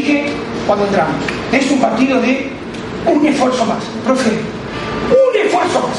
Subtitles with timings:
[0.00, 0.32] dije
[0.66, 1.16] cuando entramos,
[1.52, 2.50] es un partido de
[3.06, 5.98] un esfuerzo más, profe, un esfuerzo más.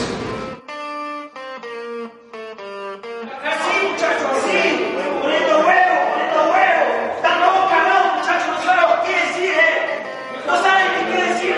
[3.51, 4.59] Así, muchachos, así.
[5.21, 6.83] Poniendo huevo, poniendo huevo.
[7.15, 9.77] Están todos cagados, muchachos, no saben qué decir, ¿eh?
[10.47, 11.57] No saben qué decir.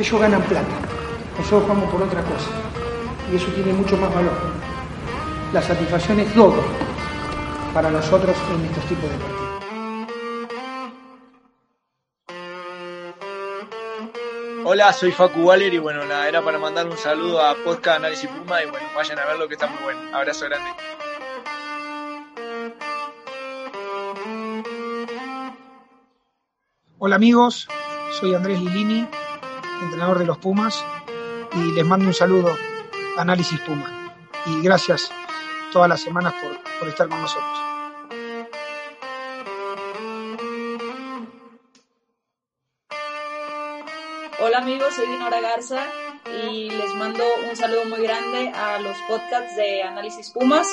[0.00, 0.76] Ellos ganan plata,
[1.38, 2.50] nosotros jugamos por otra cosa.
[3.30, 4.38] Y eso tiene mucho más valor.
[5.52, 6.85] La satisfacción es todo
[7.76, 9.46] para nosotros en estos tipos de partidos.
[14.64, 18.30] Hola, soy Facu Waller y bueno, nada, era para mandar un saludo a Podcast Análisis
[18.30, 20.00] Puma y bueno, vayan a verlo que está muy bueno.
[20.16, 20.70] Abrazo grande.
[26.96, 27.68] Hola amigos,
[28.18, 29.06] soy Andrés Lilini,
[29.82, 30.82] entrenador de los Pumas,
[31.52, 32.56] y les mando un saludo
[33.18, 34.14] a Análisis Puma.
[34.46, 35.10] Y gracias
[35.72, 37.65] todas las semanas por, por estar con nosotros.
[44.56, 45.84] Hola amigos, soy Dinora Garza
[46.48, 50.66] y les mando un saludo muy grande a los podcasts de Análisis Pumas.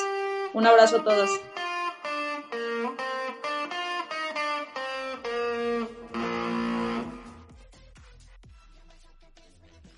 [0.54, 1.30] Un abrazo a todos.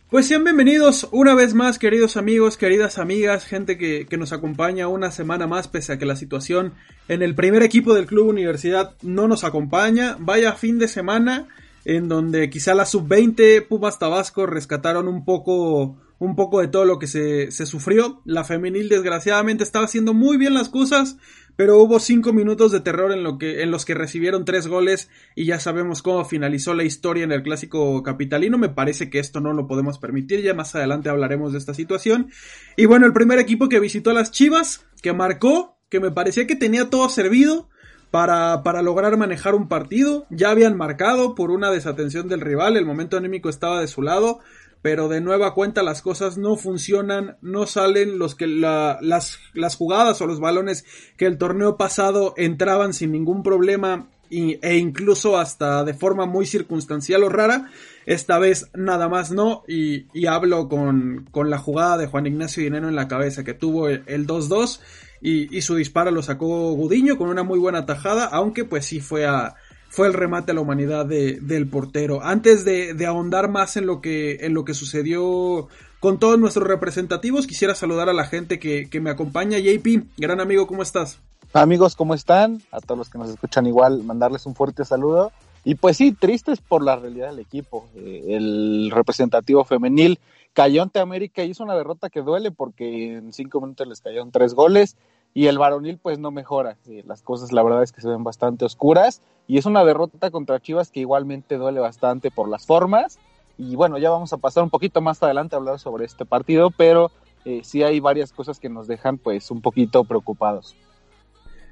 [0.10, 4.88] Pues sean bienvenidos una vez más, queridos amigos, queridas amigas, gente que, que, nos acompaña
[4.88, 6.74] una semana más, pese a que la situación
[7.08, 10.16] en el primer equipo del Club Universidad no nos acompaña.
[10.18, 11.50] Vaya fin de semana
[11.86, 17.00] en donde quizá la sub-20 Pumas Tabasco rescataron un poco, un poco de todo lo
[17.00, 18.22] que se, se sufrió.
[18.26, 21.18] La femenil desgraciadamente estaba haciendo muy bien las cosas,
[21.56, 25.10] pero hubo cinco minutos de terror en, lo que, en los que recibieron tres goles
[25.36, 28.58] y ya sabemos cómo finalizó la historia en el clásico capitalino.
[28.58, 32.32] Me parece que esto no lo podemos permitir, ya más adelante hablaremos de esta situación.
[32.76, 36.48] Y bueno, el primer equipo que visitó a las Chivas, que marcó, que me parecía
[36.48, 37.70] que tenía todo servido.
[38.16, 40.26] Para, para, lograr manejar un partido.
[40.30, 44.40] Ya habían marcado por una desatención del rival, el momento anímico estaba de su lado,
[44.82, 49.76] pero de nueva cuenta las cosas no funcionan, no salen los que la, las, las
[49.76, 50.86] jugadas o los balones
[51.18, 57.22] que el torneo pasado entraban sin ningún problema e incluso hasta de forma muy circunstancial
[57.24, 57.70] o rara.
[58.06, 62.64] Esta vez nada más no, y, y hablo con, con, la jugada de Juan Ignacio
[62.64, 64.80] Dinero en la cabeza que tuvo el 2-2
[65.22, 69.00] y, y, su disparo lo sacó Gudiño con una muy buena tajada, aunque pues sí
[69.00, 69.56] fue a
[69.96, 72.22] fue el remate a la humanidad de, del portero.
[72.22, 75.70] Antes de, ahondar más en lo que en lo que sucedió
[76.02, 79.58] con todos nuestros representativos, quisiera saludar a la gente que, que me acompaña.
[79.58, 81.22] JP, gran amigo, ¿cómo estás?
[81.54, 82.62] Amigos, ¿cómo están?
[82.74, 85.32] A todos los que nos escuchan igual, mandarles un fuerte saludo.
[85.64, 87.88] Y pues sí, tristes por la realidad del equipo.
[87.96, 90.20] Eh, el representativo femenil
[90.56, 94.56] cayó ante América hizo una derrota que duele porque en cinco minutos les cayeron tres
[94.56, 94.96] goles
[95.34, 96.78] y el varonil pues no mejora.
[97.06, 100.62] Las cosas la verdad es que se ven bastante oscuras y es una derrota contra
[100.62, 103.20] Chivas que igualmente duele bastante por las formas.
[103.58, 106.72] Y bueno, ya vamos a pasar un poquito más adelante a hablar sobre este partido,
[106.72, 107.12] pero
[107.44, 110.74] eh, sí hay varias cosas que nos dejan pues un poquito preocupados.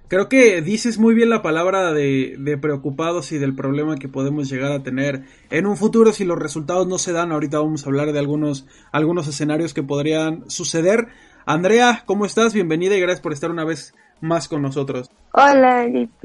[0.07, 4.49] Creo que dices muy bien la palabra de, de, preocupados y del problema que podemos
[4.49, 7.31] llegar a tener en un futuro si los resultados no se dan.
[7.31, 11.07] Ahorita vamos a hablar de algunos, algunos escenarios que podrían suceder.
[11.45, 12.53] Andrea, ¿cómo estás?
[12.53, 15.09] Bienvenida y gracias por estar una vez más con nosotros.
[15.33, 16.23] Hola, JP,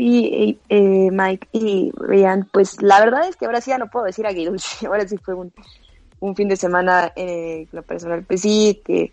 [0.69, 2.49] eh, Mike y Ryan.
[2.53, 4.87] Pues la verdad es que ahora sí ya no puedo decir aguiluche.
[4.87, 5.53] Ahora sí fue un,
[6.21, 8.23] un fin de semana eh, lo personal.
[8.23, 9.13] Pues sí, que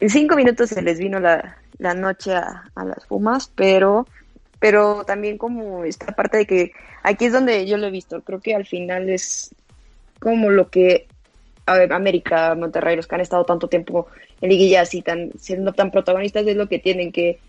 [0.00, 4.06] en cinco minutos se les vino la, la noche a, a, las Pumas, pero,
[4.58, 6.72] pero también como esta parte de que
[7.02, 8.22] aquí es donde yo lo he visto.
[8.22, 9.54] Creo que al final es
[10.18, 11.06] como lo que
[11.66, 14.06] a América, Monterrey, los que han estado tanto tiempo
[14.40, 17.40] en liguillas y tan, siendo tan protagonistas es lo que tienen que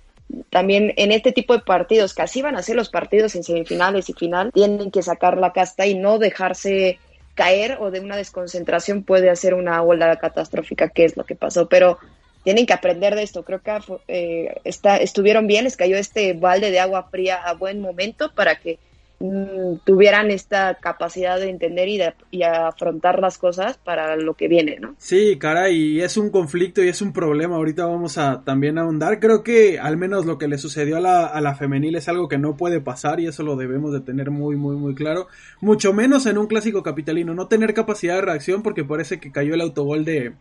[0.49, 4.09] también en este tipo de partidos, que así van a ser los partidos en semifinales
[4.09, 6.99] y final, tienen que sacar la casta y no dejarse
[7.33, 11.69] caer o de una desconcentración puede hacer una ola catastrófica, que es lo que pasó,
[11.69, 11.99] pero
[12.47, 13.43] tienen que aprender de esto.
[13.43, 13.77] Creo que
[14.07, 18.57] eh, está, estuvieron bien, les cayó este balde de agua fría a buen momento para
[18.57, 18.79] que
[19.19, 24.47] mmm, tuvieran esta capacidad de entender y de y afrontar las cosas para lo que
[24.47, 24.95] viene, ¿no?
[24.97, 27.57] Sí, caray, es un conflicto y es un problema.
[27.57, 29.19] Ahorita vamos a también ahondar.
[29.19, 32.29] Creo que al menos lo que le sucedió a la, a la femenil es algo
[32.29, 35.27] que no puede pasar y eso lo debemos de tener muy, muy, muy claro.
[35.59, 37.33] Mucho menos en un clásico capitalino.
[37.33, 40.31] No tener capacidad de reacción porque parece que cayó el autogol de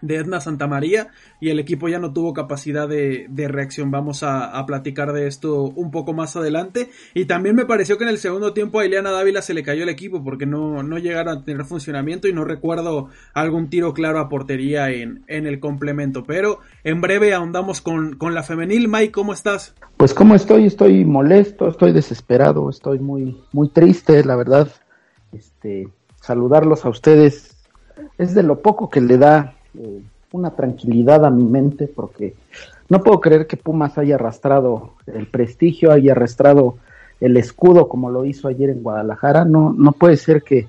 [0.00, 1.08] de Edna Santamaría
[1.40, 3.90] y el equipo ya no tuvo capacidad de, de reacción.
[3.90, 6.90] Vamos a, a, platicar de esto un poco más adelante.
[7.14, 9.82] Y también me pareció que en el segundo tiempo a Ileana Dávila se le cayó
[9.82, 14.18] el equipo porque no, no llegaron a tener funcionamiento y no recuerdo algún tiro claro
[14.18, 16.24] a portería en, en el complemento.
[16.24, 18.88] Pero en breve ahondamos con, con la femenil.
[18.88, 19.74] Mike, ¿cómo estás?
[19.96, 24.68] Pues como estoy, estoy molesto, estoy desesperado, estoy muy, muy triste, la verdad.
[25.32, 25.88] Este,
[26.20, 27.56] saludarlos a ustedes
[28.18, 30.00] es de lo poco que le da eh,
[30.32, 32.34] una tranquilidad a mi mente porque
[32.88, 36.76] no puedo creer que Pumas haya arrastrado el prestigio, haya arrastrado
[37.20, 39.44] el escudo como lo hizo ayer en Guadalajara.
[39.44, 40.68] No, no puede ser que,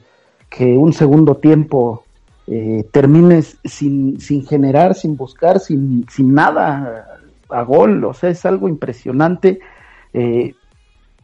[0.50, 2.04] que un segundo tiempo
[2.48, 7.20] eh, termines sin, sin generar, sin buscar, sin, sin nada
[7.50, 8.04] a gol.
[8.06, 9.60] O sea, es algo impresionante.
[10.14, 10.56] Eh,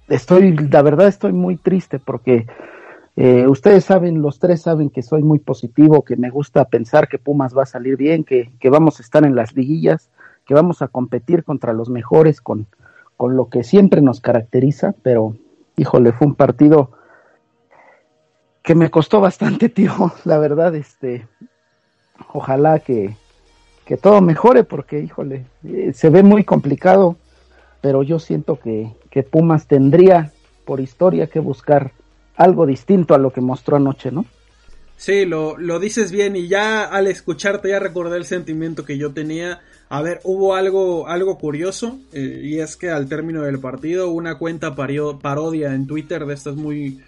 [0.09, 2.45] estoy, la verdad estoy muy triste porque
[3.15, 7.19] eh, ustedes saben, los tres saben que soy muy positivo, que me gusta pensar que
[7.19, 10.09] Pumas va a salir bien, que, que vamos a estar en las liguillas,
[10.45, 12.65] que vamos a competir contra los mejores con,
[13.17, 15.35] con lo que siempre nos caracteriza, pero
[15.77, 16.91] híjole, fue un partido
[18.63, 21.27] que me costó bastante, tío, la verdad, este,
[22.33, 23.15] ojalá que,
[23.85, 27.17] que todo mejore, porque híjole, eh, se ve muy complicado,
[27.81, 30.31] pero yo siento que, que Pumas tendría
[30.65, 31.91] por historia que buscar
[32.35, 34.25] algo distinto a lo que mostró anoche, ¿no?
[34.97, 39.11] Sí, lo, lo dices bien y ya al escucharte ya recordé el sentimiento que yo
[39.11, 39.61] tenía.
[39.89, 44.37] A ver, hubo algo, algo curioso eh, y es que al término del partido una
[44.37, 47.01] cuenta parió, parodia en Twitter de estas muy,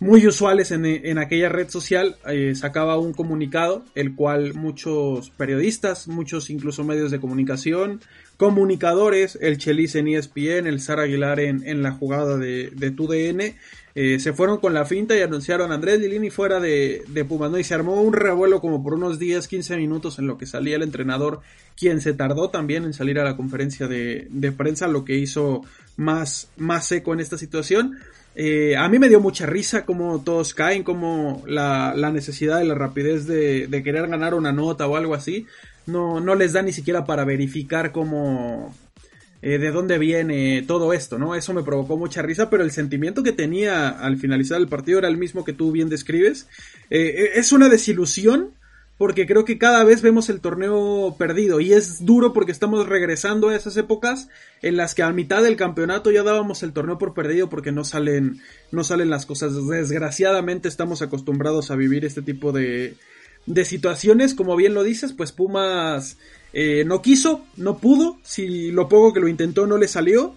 [0.00, 6.08] muy usuales en, en aquella red social eh, sacaba un comunicado el cual muchos periodistas,
[6.08, 8.00] muchos incluso medios de comunicación,
[8.36, 13.54] comunicadores, el Chelis en ESPN, el Sara Aguilar en, en la jugada de, de TUDN,
[13.98, 17.50] eh, se fueron con la finta y anunciaron a Andrés Lilini fuera de, de Pumas,
[17.50, 17.58] ¿no?
[17.58, 20.76] Y se armó un revuelo como por unos 10, 15 minutos en lo que salía
[20.76, 21.40] el entrenador,
[21.78, 25.62] quien se tardó también en salir a la conferencia de, prensa, lo que hizo
[25.96, 27.96] más, más seco en esta situación.
[28.34, 32.68] Eh, a mí me dio mucha risa como todos caen, como la, la necesidad y
[32.68, 35.46] la rapidez de, de, querer ganar una nota o algo así,
[35.86, 38.74] no, no les da ni siquiera para verificar cómo,
[39.42, 41.34] eh, de dónde viene todo esto, ¿no?
[41.34, 45.08] Eso me provocó mucha risa, pero el sentimiento que tenía al finalizar el partido era
[45.08, 46.48] el mismo que tú bien describes.
[46.90, 48.52] Eh, es una desilusión
[48.98, 53.50] porque creo que cada vez vemos el torneo perdido y es duro porque estamos regresando
[53.50, 54.28] a esas épocas
[54.62, 57.84] en las que a mitad del campeonato ya dábamos el torneo por perdido porque no
[57.84, 58.40] salen
[58.72, 62.96] no salen las cosas desgraciadamente estamos acostumbrados a vivir este tipo de
[63.44, 66.16] de situaciones como bien lo dices pues Pumas
[66.52, 70.34] eh, no quiso, no pudo, si lo poco que lo intentó no le salió.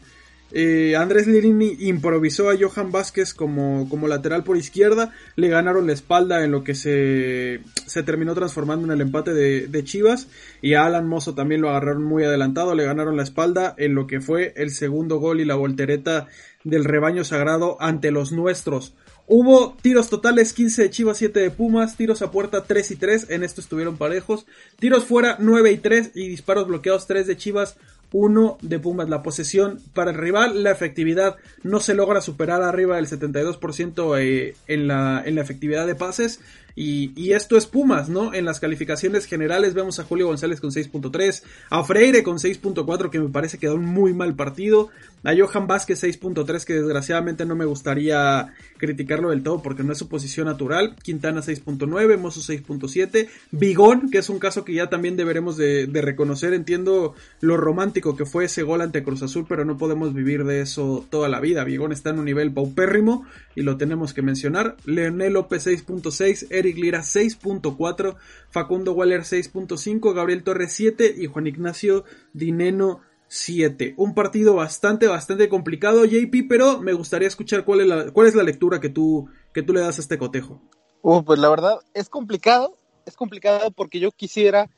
[0.52, 5.94] Eh, Andrés Lirini improvisó a Johan Vázquez como, como, lateral por izquierda, le ganaron la
[5.94, 10.28] espalda en lo que se, se terminó transformando en el empate de, de, Chivas
[10.62, 14.08] y a Alan Mozo también lo agarraron muy adelantado, le ganaron la espalda en lo
[14.08, 16.28] que fue el segundo gol y la voltereta
[16.64, 18.96] del rebaño sagrado ante los nuestros.
[19.32, 23.28] Hubo tiros totales 15 de Chivas, 7 de Pumas, tiros a puerta 3 y 3,
[23.30, 24.48] en esto estuvieron parejos,
[24.80, 27.78] tiros fuera 9 y 3 y disparos bloqueados 3 de Chivas,
[28.12, 29.08] 1 de Pumas.
[29.08, 34.56] La posesión para el rival, la efectividad no se logra superar arriba del 72% eh,
[34.66, 36.40] en, la, en la efectividad de pases.
[36.82, 38.34] Y, esto es Pumas, ¿no?
[38.34, 43.20] En las calificaciones generales vemos a Julio González con 6.3, a Freire con 6.4 que
[43.20, 44.88] me parece que da un muy mal partido,
[45.26, 49.98] a Johan Vázquez 6.3 que desgraciadamente no me gustaría criticarlo del todo porque no es
[49.98, 55.18] su posición natural, Quintana 6.9, Mozo 6.7, Bigón, que es un caso que ya también
[55.18, 59.66] deberemos de, de reconocer, entiendo lo romántico que fue ese gol ante Cruz Azul, pero
[59.66, 63.64] no podemos vivir de eso toda la vida, Bigón está en un nivel paupérrimo y
[63.64, 68.16] lo tenemos que mencionar, Leonel López 6.6, Eric Lira 6.4,
[68.50, 73.94] Facundo Waller 6.5, Gabriel Torres 7 y Juan Ignacio Dineno 7.
[73.98, 78.36] Un partido bastante, bastante complicado, JP, pero me gustaría escuchar cuál es la, cuál es
[78.36, 80.62] la lectura que tú, que tú le das a este cotejo.
[81.02, 84.70] Uh, pues la verdad es complicado, es complicado porque yo quisiera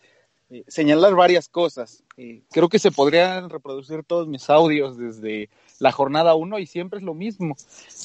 [0.50, 2.04] eh, señalar varias cosas.
[2.18, 7.00] Eh, creo que se podrían reproducir todos mis audios desde la jornada 1 y siempre
[7.00, 7.56] es lo mismo.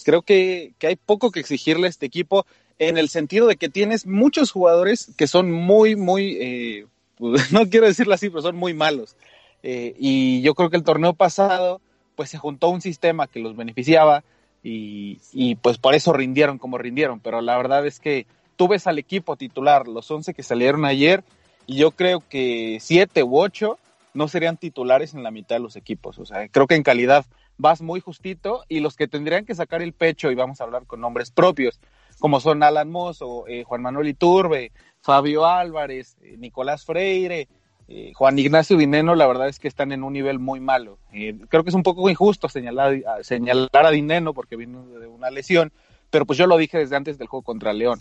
[0.04, 2.46] Creo que, que hay poco que exigirle a este equipo
[2.78, 7.68] en el sentido de que tienes muchos jugadores que son muy, muy, eh, pues, no
[7.68, 9.16] quiero decirlo así, pero son muy malos.
[9.62, 11.80] Eh, y yo creo que el torneo pasado,
[12.14, 14.24] pues se juntó un sistema que los beneficiaba
[14.62, 17.20] y, y, pues por eso rindieron como rindieron.
[17.20, 21.24] Pero la verdad es que tú ves al equipo titular, los 11 que salieron ayer,
[21.66, 23.78] y yo creo que 7 u 8
[24.14, 26.18] no serían titulares en la mitad de los equipos.
[26.18, 27.26] O sea, creo que en calidad
[27.58, 30.86] vas muy justito y los que tendrían que sacar el pecho, y vamos a hablar
[30.86, 31.80] con nombres propios,
[32.18, 34.72] como son Alan Mozo, eh, Juan Manuel Iturbe,
[35.06, 37.46] Fabio Álvarez, eh, Nicolás Freire,
[37.86, 40.98] eh, Juan Ignacio Dineno, la verdad es que están en un nivel muy malo.
[41.12, 45.30] Eh, creo que es un poco injusto señalar, señalar a Dineno porque vino de una
[45.30, 45.72] lesión,
[46.10, 48.00] pero pues yo lo dije desde antes del juego contra León.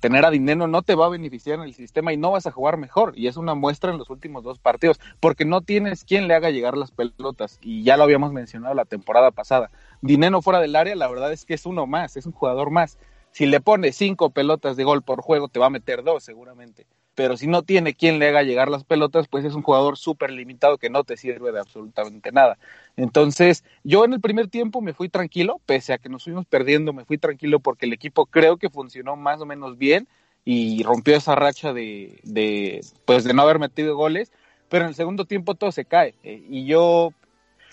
[0.00, 2.50] Tener a Dineno no te va a beneficiar en el sistema y no vas a
[2.50, 3.12] jugar mejor.
[3.14, 6.50] Y es una muestra en los últimos dos partidos, porque no tienes quien le haga
[6.50, 7.60] llegar las pelotas.
[7.62, 9.70] Y ya lo habíamos mencionado la temporada pasada.
[10.00, 12.98] Dineno fuera del área, la verdad es que es uno más, es un jugador más.
[13.32, 16.86] Si le pones cinco pelotas de gol por juego, te va a meter dos seguramente
[17.18, 20.30] pero si no tiene quien le haga llegar las pelotas, pues es un jugador súper
[20.30, 22.58] limitado que no te sirve de absolutamente nada.
[22.96, 26.92] Entonces, yo en el primer tiempo me fui tranquilo, pese a que nos fuimos perdiendo,
[26.92, 30.06] me fui tranquilo porque el equipo creo que funcionó más o menos bien
[30.44, 34.30] y rompió esa racha de, de pues de no haber metido goles,
[34.68, 36.14] pero en el segundo tiempo todo se cae.
[36.22, 37.12] Eh, y yo,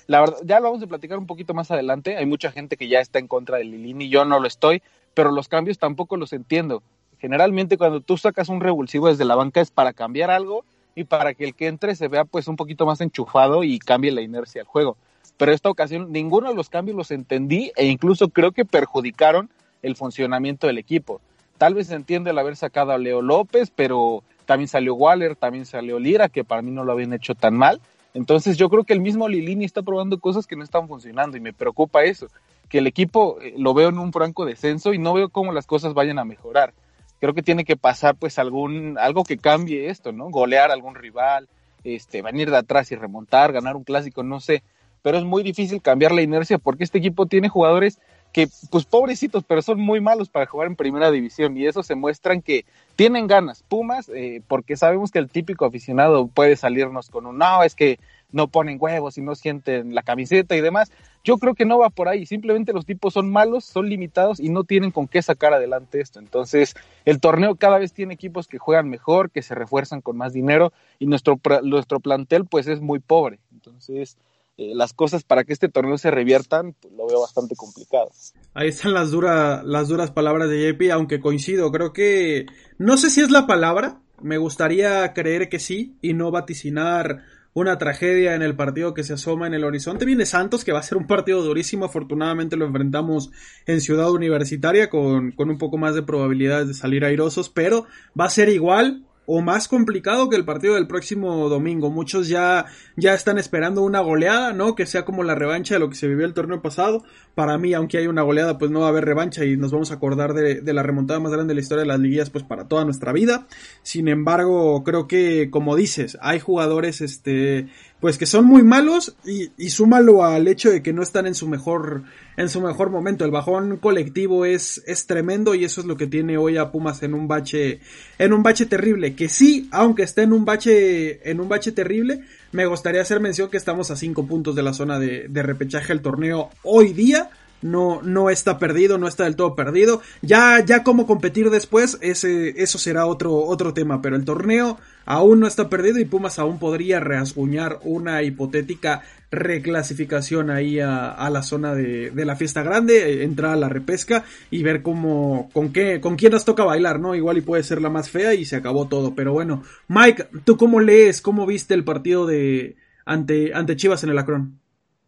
[0.07, 2.87] la verdad, ya lo vamos a platicar un poquito más adelante, hay mucha gente que
[2.87, 4.81] ya está en contra de Lilini, yo no lo estoy,
[5.15, 6.83] pero los cambios tampoco los entiendo.
[7.17, 11.33] Generalmente cuando tú sacas un revulsivo desde la banca es para cambiar algo y para
[11.33, 14.61] que el que entre se vea pues un poquito más enchufado y cambie la inercia
[14.61, 14.97] del juego.
[15.37, 19.49] Pero esta ocasión ninguno de los cambios los entendí e incluso creo que perjudicaron
[19.81, 21.21] el funcionamiento del equipo.
[21.57, 25.65] Tal vez se entiende el haber sacado a Leo López, pero también salió Waller, también
[25.65, 27.81] salió Lira, que para mí no lo habían hecho tan mal.
[28.13, 31.41] Entonces yo creo que el mismo Lilini está probando cosas que no están funcionando y
[31.41, 32.27] me preocupa eso,
[32.69, 35.67] que el equipo eh, lo veo en un franco descenso y no veo cómo las
[35.67, 36.73] cosas vayan a mejorar
[37.19, 40.29] creo que tiene que pasar pues algún, algo que cambie esto, ¿no?
[40.29, 41.47] Golear a algún rival,
[41.83, 44.63] este, venir de atrás y remontar, ganar un clásico, no sé,
[45.01, 47.99] pero es muy difícil cambiar la inercia porque este equipo tiene jugadores
[48.33, 51.95] que, pues pobrecitos, pero son muy malos para jugar en primera división y eso se
[51.95, 53.63] muestran que tienen ganas.
[53.63, 57.97] Pumas, eh, porque sabemos que el típico aficionado puede salirnos con un, no, es que
[58.35, 60.91] no ponen huevos y no sienten la camiseta y demás.
[61.23, 64.49] Yo creo que no va por ahí, simplemente los tipos son malos, son limitados y
[64.49, 66.19] no tienen con qué sacar adelante esto.
[66.19, 66.75] Entonces,
[67.05, 70.73] el torneo cada vez tiene equipos que juegan mejor, que se refuerzan con más dinero
[70.99, 73.39] y nuestro, nuestro plantel pues es muy pobre.
[73.53, 74.17] Entonces,
[74.57, 78.09] eh, las cosas para que este torneo se reviertan, pues, lo veo bastante complicado.
[78.53, 82.45] Ahí están las, dura, las duras palabras de JP, aunque coincido, creo que
[82.77, 87.23] no sé si es la palabra, me gustaría creer que sí y no vaticinar
[87.55, 90.03] una tragedia en el partido que se asoma en el horizonte.
[90.03, 91.85] Viene Santos, que va a ser un partido durísimo.
[91.85, 93.31] Afortunadamente lo enfrentamos
[93.65, 97.85] en Ciudad Universitaria con, con un poco más de probabilidades de salir airosos, pero
[98.19, 101.89] va a ser igual o más complicado que el partido del próximo domingo.
[101.89, 102.65] Muchos ya,
[102.95, 104.75] ya están esperando una goleada, ¿no?
[104.75, 107.03] Que sea como la revancha de lo que se vivió el torneo pasado.
[107.33, 109.91] Para mí, aunque hay una goleada, pues no va a haber revancha y nos vamos
[109.91, 112.43] a acordar de, de la remontada más grande de la historia de las liguillas, pues
[112.43, 113.47] para toda nuestra vida.
[113.83, 117.67] Sin embargo, creo que, como dices, hay jugadores, este,
[117.99, 121.35] pues que son muy malos y, y súmalo al hecho de que no están en
[121.35, 122.03] su mejor
[122.37, 123.23] en su mejor momento.
[123.23, 127.01] El bajón colectivo es, es tremendo y eso es lo que tiene hoy a Pumas
[127.03, 127.79] en un bache
[128.19, 129.15] en un bache terrible.
[129.15, 132.21] Que sí, aunque esté en un bache en un bache terrible,
[132.51, 135.87] me gustaría hacer mención que estamos a cinco puntos de la zona de, de repechaje
[135.87, 137.29] del torneo hoy día
[137.65, 139.99] no, no está perdido, no está del todo perdido.
[140.21, 145.39] Ya, ya cómo competir después, ese, eso será otro, otro tema, pero el torneo aún
[145.39, 151.41] no está perdido y Pumas aún podría rasguñar una hipotética reclasificación ahí a, a la
[151.41, 155.73] zona de, de, la fiesta grande, eh, entrar a la repesca y ver cómo, con
[155.73, 157.15] qué, con quién nos toca bailar, ¿no?
[157.15, 160.55] Igual y puede ser la más fea y se acabó todo, pero bueno, Mike, ¿tú
[160.55, 164.64] cómo lees, cómo viste el partido de ante, ante Chivas en el Acron?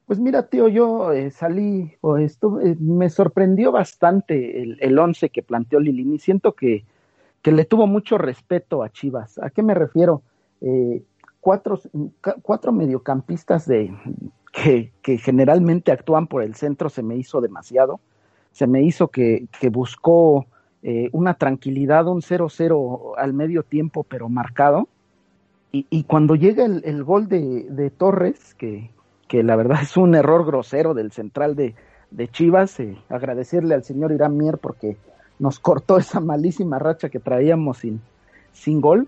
[0.08, 5.30] Pues mira, tío, yo eh, salí, o estuve, eh, me sorprendió bastante el, el once
[5.30, 6.18] que planteó Lilini.
[6.18, 6.86] Siento que,
[7.42, 9.38] que le tuvo mucho respeto a Chivas.
[9.38, 10.22] ¿A qué me refiero?
[10.62, 11.04] Eh,
[11.42, 11.82] cuatro,
[12.42, 13.94] cuatro mediocampistas de,
[14.54, 18.00] que, que, generalmente actúan por el centro se me hizo demasiado.
[18.54, 20.48] Se me hizo que, que buscó
[20.84, 24.88] eh, una tranquilidad, un 0-0 al medio tiempo, pero marcado.
[25.74, 28.90] Y, y cuando llega el, el gol de, de Torres, que,
[29.28, 31.76] que la verdad es un error grosero del central de,
[32.12, 32.80] de Chivas.
[32.80, 34.98] Eh, agradecerle al señor Irán Mier porque
[35.40, 38.02] nos cortó esa malísima racha que traíamos sin,
[38.54, 39.08] sin gol.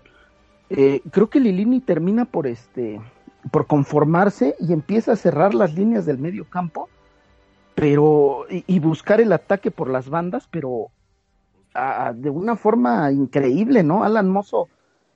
[0.68, 3.00] Eh, creo que Lilini termina por este
[3.50, 6.88] por conformarse y empieza a cerrar las líneas del medio campo,
[7.74, 10.88] pero y, buscar el ataque por las bandas, pero
[12.14, 14.04] de una forma increíble, ¿no?
[14.04, 14.68] Alan Mozo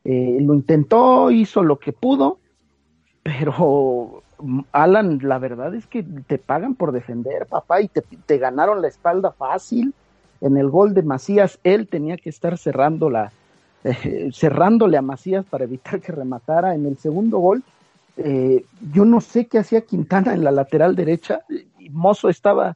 [0.04, 2.38] eh, lo intentó, hizo lo que pudo,
[3.22, 4.22] pero
[4.72, 9.32] Alan, la verdad es que te pagan por defender, papá, y te, ganaron la espalda
[9.32, 9.94] fácil.
[10.40, 13.32] En el gol de Macías, él tenía que estar cerrando la,
[14.32, 16.74] cerrándole a Macías para evitar que rematara.
[16.74, 17.62] En el segundo gol,
[18.16, 21.40] eh, yo no sé qué hacía Quintana en la lateral derecha.
[21.90, 22.74] Mozo estaba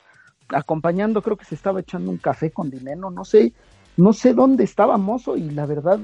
[0.48, 3.52] acompañando, creo que se estaba echando un café con dinero, no sé,
[3.96, 5.98] no sé dónde estaba Mozo y la verdad,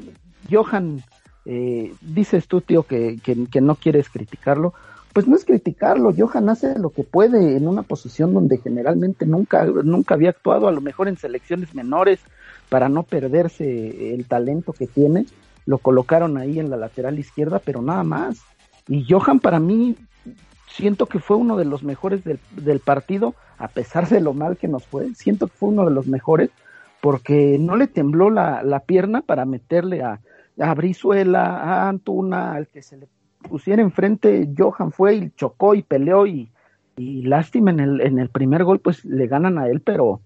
[0.51, 1.03] Johan,
[1.47, 4.75] eh, dices tú, tío, que, que no quieres criticarlo,
[5.15, 9.65] pues no es criticarlo, Johan hace lo que puede en una posición donde generalmente nunca,
[9.65, 12.19] nunca había actuado, a lo mejor en selecciones menores,
[12.69, 15.27] para no perderse el talento que tiene,
[15.67, 18.41] lo colocaron ahí en la lateral izquierda, pero nada más.
[18.89, 19.97] Y Johan para mí
[20.67, 24.57] siento que fue uno de los mejores del, del, partido, a pesar de lo mal
[24.57, 26.51] que nos fue, siento que fue uno de los mejores,
[27.01, 30.21] porque no le tembló la, la pierna para meterle a,
[30.59, 33.07] a Brizuela, a Antuna, al que se le
[33.49, 36.51] pusiera enfrente, Johan fue y chocó y peleó y,
[36.97, 40.21] y lástima en el, en el primer gol, pues le ganan a él, pero,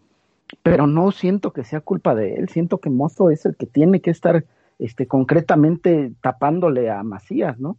[0.63, 4.01] pero no siento que sea culpa de él, siento que Mozo es el que tiene
[4.01, 4.45] que estar
[4.79, 7.77] este, concretamente tapándole a Macías, ¿no?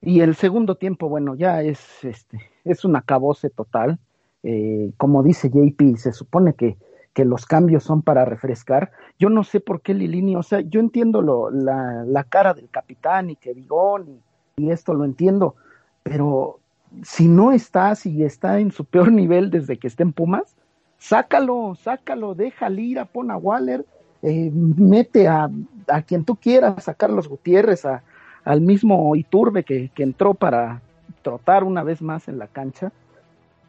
[0.00, 3.98] Y el segundo tiempo, bueno, ya es, este, es un acabose total.
[4.44, 6.76] Eh, como dice JP, se supone que,
[7.12, 8.92] que los cambios son para refrescar.
[9.18, 12.70] Yo no sé por qué Lilini, o sea, yo entiendo lo, la, la cara del
[12.70, 14.20] capitán y que Digón
[14.58, 15.54] y, esto lo entiendo,
[16.02, 16.58] pero
[17.02, 20.56] si no está, si está en su peor nivel desde que está en Pumas,
[20.98, 23.84] sácalo, sácalo, deja ir a pon a Waller,
[24.22, 25.48] eh, mete a,
[25.88, 28.02] a, quien tú quieras, a Carlos Gutiérrez, a,
[28.44, 30.82] al mismo Iturbe que, que, entró para
[31.22, 32.92] trotar una vez más en la cancha,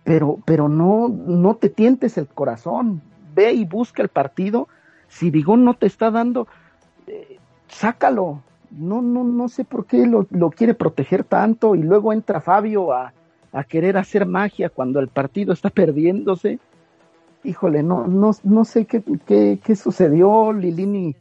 [0.03, 3.01] pero, pero no, no te tientes el corazón,
[3.35, 4.67] ve y busca el partido,
[5.07, 6.47] si Vigón no te está dando,
[7.07, 12.13] eh, sácalo, no, no, no sé por qué lo, lo, quiere proteger tanto y luego
[12.13, 13.13] entra Fabio a,
[13.51, 16.59] a querer hacer magia cuando el partido está perdiéndose.
[17.43, 21.15] Híjole, no, no, no sé qué, qué, qué sucedió, Lilini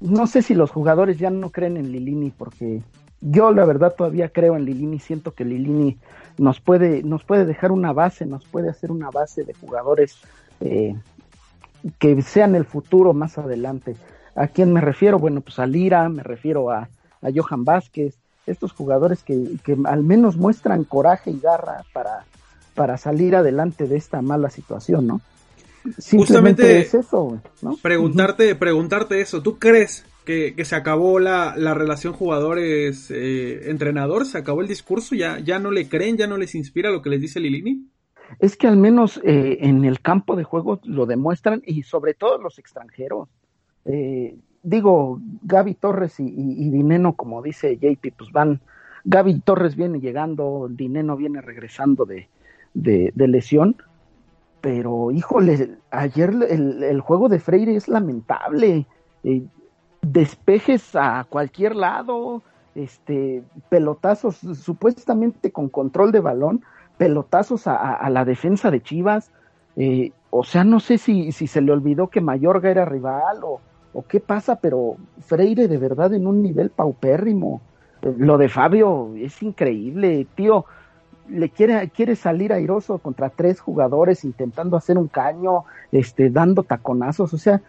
[0.00, 2.82] no sé si los jugadores ya no creen en Lilini porque
[3.20, 5.98] yo la verdad todavía creo en Lilini, siento que Lilini
[6.36, 10.18] nos puede, nos puede dejar una base, nos puede hacer una base de jugadores
[10.60, 10.94] eh,
[11.98, 13.96] que sean el futuro más adelante.
[14.38, 15.18] ¿A quién me refiero?
[15.18, 16.88] Bueno, pues a Lira, me refiero a,
[17.22, 18.14] a Johan Vázquez,
[18.46, 22.24] estos jugadores que, que, al menos muestran coraje y garra para,
[22.74, 25.20] para salir adelante de esta mala situación, ¿no?
[26.10, 27.76] Justamente es eso, ¿no?
[27.82, 34.22] Preguntarte, preguntarte eso, ¿tú crees que, que se acabó la, la relación jugadores-entrenador?
[34.22, 35.16] Eh, ¿Se acabó el discurso?
[35.16, 36.16] ¿Ya, ¿Ya no le creen?
[36.16, 37.88] ¿Ya no les inspira lo que les dice Lilini?
[38.38, 42.38] Es que al menos eh, en el campo de juego lo demuestran y sobre todo
[42.38, 43.28] los extranjeros.
[43.84, 48.60] Eh, digo, Gaby Torres y, Dineno, como dice JP, pues van,
[49.04, 52.28] Gaby Torres viene llegando, Dineno viene regresando de,
[52.74, 53.76] de, lesión,
[54.60, 58.86] pero híjole, ayer el, juego de Freire es lamentable.
[59.24, 59.42] Eh,
[60.02, 62.42] despejes a cualquier lado,
[62.74, 66.64] este, pelotazos supuestamente con control de balón,
[66.96, 69.30] pelotazos a, a la defensa de Chivas.
[69.76, 73.60] Eh, o sea, no sé si, si se le olvidó que Mayorga era rival o,
[73.92, 77.60] o qué pasa, pero Freire de verdad en un nivel paupérrimo.
[78.02, 80.66] Lo de Fabio es increíble, tío.
[81.28, 87.34] Le quiere, quiere salir airoso contra tres jugadores intentando hacer un caño, este, dando taconazos,
[87.34, 87.60] o sea,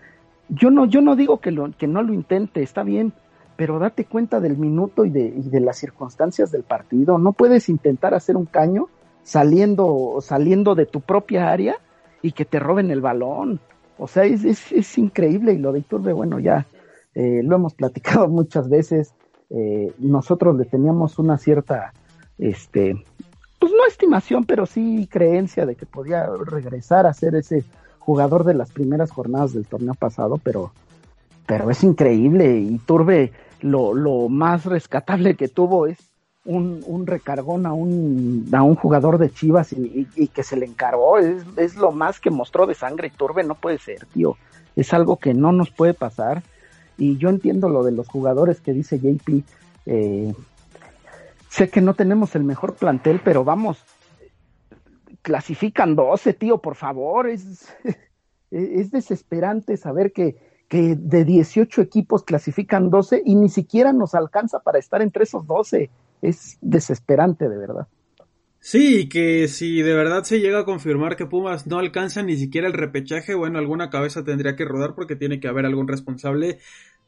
[0.49, 3.13] yo no, yo no digo que, lo, que no lo intente, está bien,
[3.55, 7.69] pero date cuenta del minuto y de, y de las circunstancias del partido, no puedes
[7.69, 8.88] intentar hacer un caño
[9.23, 11.75] saliendo, saliendo de tu propia área
[12.21, 13.60] y que te roben el balón,
[14.00, 16.66] o sea, es, es, es increíble y lo de Iturbe, bueno, ya
[17.14, 19.14] eh, lo hemos platicado muchas veces,
[19.50, 21.94] eh, nosotros le teníamos una cierta,
[22.38, 23.04] este,
[23.60, 27.64] pues no estimación, pero sí creencia de que podía regresar a ser ese
[28.00, 30.72] jugador de las primeras jornadas del torneo pasado, pero,
[31.46, 32.58] pero es increíble.
[32.58, 35.98] Y Turbe, lo, lo más rescatable que tuvo es
[36.45, 40.58] un, un recargón a un, a un jugador de Chivas y, y, y que se
[40.58, 41.17] le encargó.
[41.17, 43.12] Es, es, lo más que mostró de sangre.
[43.15, 44.38] Turbe no puede ser, tío.
[44.75, 46.43] Es algo que no nos puede pasar.
[46.97, 49.43] Y yo entiendo lo de los jugadores que dice JP.
[49.86, 50.34] Eh,
[51.49, 53.84] Sé que no tenemos el mejor plantel, pero vamos,
[55.23, 57.28] clasifican 12, tío, por favor.
[57.28, 57.67] Es,
[58.52, 64.60] es desesperante saber que, que de 18 equipos clasifican 12 y ni siquiera nos alcanza
[64.60, 65.89] para estar entre esos 12.
[66.21, 67.88] Es desesperante, de verdad.
[68.62, 72.67] Sí, que si de verdad se llega a confirmar que Pumas no alcanza ni siquiera
[72.67, 76.60] el repechaje, bueno, alguna cabeza tendría que rodar porque tiene que haber algún responsable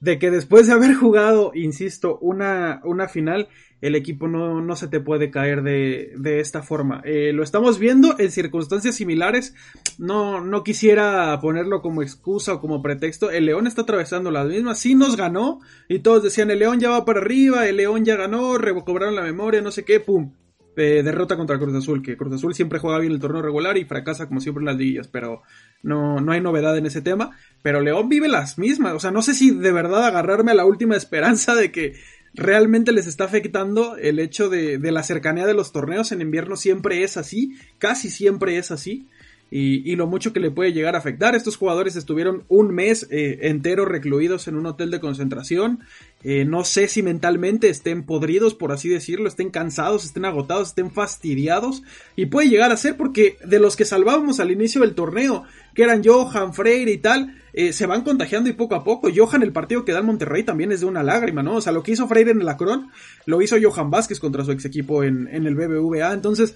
[0.02, 3.48] de que después de haber jugado, insisto, una, una final,
[3.82, 7.02] el equipo no, no se te puede caer de, de esta forma.
[7.06, 9.56] Eh, lo estamos viendo en circunstancias similares.
[9.98, 13.32] No, no quisiera ponerlo como excusa o como pretexto.
[13.32, 14.80] El León está atravesando las mismas.
[14.80, 18.16] Sí nos ganó y todos decían el León ya va para arriba, el León ya
[18.16, 20.34] ganó, recobraron la memoria, no sé qué, pum
[20.78, 23.86] eh, derrota contra Cruz Azul, que Cruz Azul siempre juega bien el torneo regular y
[23.86, 25.42] fracasa como siempre en las liguillas, pero
[25.84, 27.38] no, no hay novedad en ese tema.
[27.62, 30.65] Pero León vive las mismas, o sea, no sé si de verdad agarrarme a la
[30.65, 31.94] última esperanza de que
[32.34, 36.56] realmente les está afectando el hecho de, de la cercanía de los torneos en invierno
[36.56, 39.08] siempre es así, casi siempre es así
[39.54, 41.36] y, lo mucho que le puede llegar a afectar.
[41.36, 45.82] Estos jugadores estuvieron un mes eh, entero recluidos en un hotel de concentración.
[46.24, 50.90] Eh, no sé si mentalmente estén podridos, por así decirlo, estén cansados, estén agotados, estén
[50.90, 51.84] fastidiados.
[52.16, 55.44] Y puede llegar a ser porque de los que salvábamos al inicio del torneo,
[55.76, 59.10] que eran Johan, Freire y tal, eh, se van contagiando y poco a poco.
[59.14, 61.58] Johan, el partido que da en Monterrey también es de una lágrima, ¿no?
[61.58, 62.90] O sea, lo que hizo Freire en el Acron,
[63.26, 66.14] lo hizo Johan Vázquez contra su ex equipo en, en el BBVA.
[66.14, 66.56] Entonces,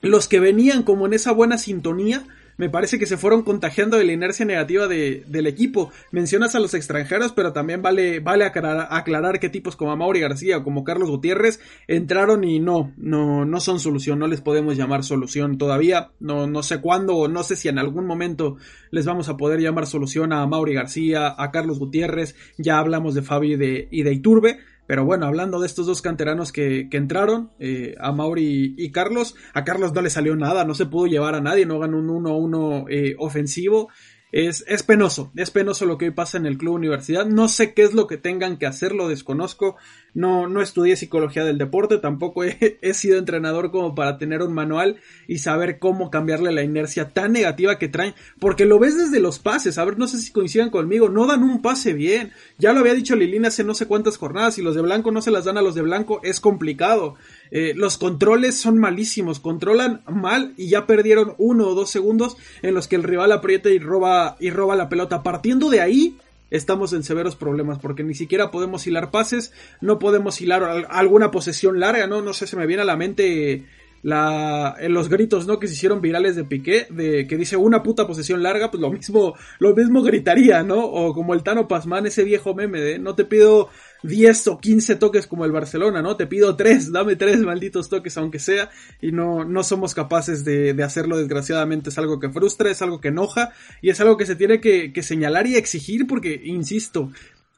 [0.00, 2.24] los que venían como en esa buena sintonía,
[2.60, 5.90] me parece que se fueron contagiando de la inercia negativa de, del equipo.
[6.10, 10.58] Mencionas a los extranjeros, pero también vale, vale aclarar, aclarar que tipos como Mauri García
[10.58, 11.58] o como Carlos Gutiérrez
[11.88, 16.10] entraron y no, no, no son solución, no les podemos llamar solución todavía.
[16.20, 18.58] No, no sé cuándo o no sé si en algún momento
[18.90, 23.22] les vamos a poder llamar solución a Mauri García, a Carlos Gutiérrez, ya hablamos de
[23.22, 24.58] Fabi de, y de Iturbe,
[24.90, 29.36] pero bueno, hablando de estos dos canteranos que, que entraron, eh, a Mauri y Carlos,
[29.54, 32.08] a Carlos no le salió nada, no se pudo llevar a nadie, no ganó un
[32.08, 33.88] 1-1 eh, ofensivo.
[34.32, 37.26] Es, es penoso, es penoso lo que hoy pasa en el Club Universidad.
[37.26, 39.76] No sé qué es lo que tengan que hacer, lo desconozco.
[40.14, 44.96] No, no estudié psicología del deporte, tampoco he, sido entrenador como para tener un manual
[45.26, 48.14] y saber cómo cambiarle la inercia tan negativa que traen.
[48.38, 51.42] Porque lo ves desde los pases, a ver, no sé si coincidan conmigo, no dan
[51.42, 52.32] un pase bien.
[52.58, 55.22] Ya lo había dicho Lilina hace no sé cuántas jornadas, y los de blanco no
[55.22, 57.16] se las dan a los de blanco, es complicado.
[57.50, 62.74] Eh, los controles son malísimos, controlan mal y ya perdieron uno o dos segundos en
[62.74, 65.22] los que el rival aprieta y roba, y roba la pelota.
[65.22, 66.16] Partiendo de ahí,
[66.50, 71.80] estamos en severos problemas porque ni siquiera podemos hilar pases, no podemos hilar alguna posesión
[71.80, 73.64] larga, no, no sé, se me viene a la mente
[74.02, 75.58] la, en los gritos, ¿no?
[75.58, 78.90] Que se hicieron virales de Piqué, de que dice una puta posesión larga, pues lo
[78.90, 80.84] mismo, lo mismo gritaría, ¿no?
[80.84, 83.68] O como el Tano Pasman, ese viejo meme de no te pido
[84.02, 86.16] 10 o 15 toques como el Barcelona, ¿no?
[86.16, 90.74] Te pido 3, dame 3 malditos toques aunque sea, y no, no somos capaces de,
[90.74, 94.26] de hacerlo desgraciadamente, es algo que frustra, es algo que enoja, y es algo que
[94.26, 97.10] se tiene que, que señalar y exigir porque, insisto,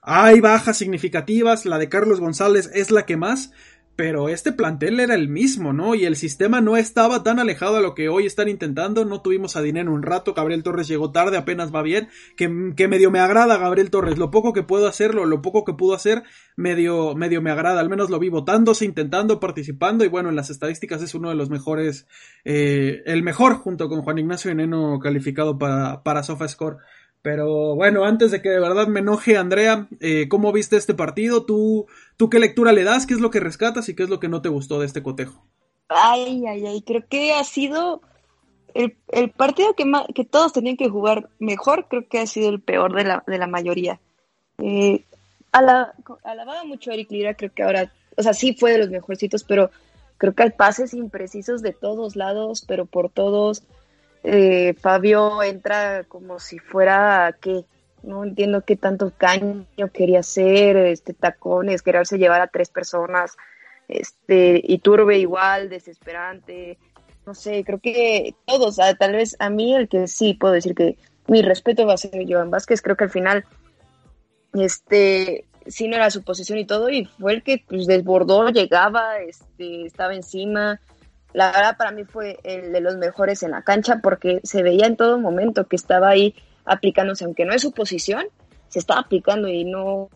[0.03, 3.53] hay bajas significativas, la de Carlos González es la que más,
[3.95, 5.95] pero este plantel era el mismo, ¿no?
[5.95, 9.05] Y el sistema no estaba tan alejado a lo que hoy están intentando.
[9.05, 10.33] No tuvimos a Dinero un rato.
[10.33, 12.09] Gabriel Torres llegó tarde, apenas va bien.
[12.37, 14.17] Que, que, medio me agrada Gabriel Torres.
[14.17, 16.23] Lo poco que puedo hacerlo, lo poco que pudo hacer,
[16.57, 17.81] medio, medio me agrada.
[17.81, 20.05] Al menos lo vi votándose, intentando, participando.
[20.05, 22.07] Y bueno, en las estadísticas es uno de los mejores,
[22.45, 26.79] eh, el mejor junto con Juan Ignacio Eneno calificado para, para SofaScore.
[27.23, 31.47] Pero bueno, antes de que de verdad me enoje, Andrea, eh, ¿cómo viste este partido?
[31.47, 31.87] ¿Tú,
[32.23, 33.05] ¿Tú qué lectura le das?
[33.05, 35.03] ¿Qué es lo que rescatas y qué es lo que no te gustó de este
[35.03, 35.45] cotejo?
[35.89, 38.01] Ay, ay, ay, creo que ha sido
[38.75, 38.95] el,
[39.33, 43.47] partido que, todos tenían que jugar mejor, creo que ha sido el peor de la,
[43.49, 43.99] mayoría.
[44.59, 45.05] Eh,
[45.51, 48.91] ala, alababa mucho a Eric Lira, creo que ahora, o sea, sí fue de los
[48.91, 49.73] mejorcitos, pero
[50.17, 53.65] creo que hay pases imprecisos de todos lados, pero por todos
[54.23, 57.65] eh, Fabio entra como si fuera que
[58.03, 63.37] no entiendo qué tanto caño quería hacer, este tacones, quererse llevar a tres personas,
[63.89, 66.79] este, y Turbe igual, desesperante,
[67.27, 70.97] no sé, creo que todos, tal vez a mí el que sí puedo decir que
[71.29, 73.45] mi respeto va a ser Joan Vázquez, creo que al final,
[74.55, 79.19] este, sí no era su posición y todo, y fue el que pues desbordó, llegaba,
[79.19, 80.81] este, estaba encima,
[81.33, 84.87] la verdad para mí fue el de los mejores en la cancha porque se veía
[84.87, 88.27] en todo momento que estaba ahí aplicándose, aunque no es su posición,
[88.69, 90.09] se estaba aplicando y no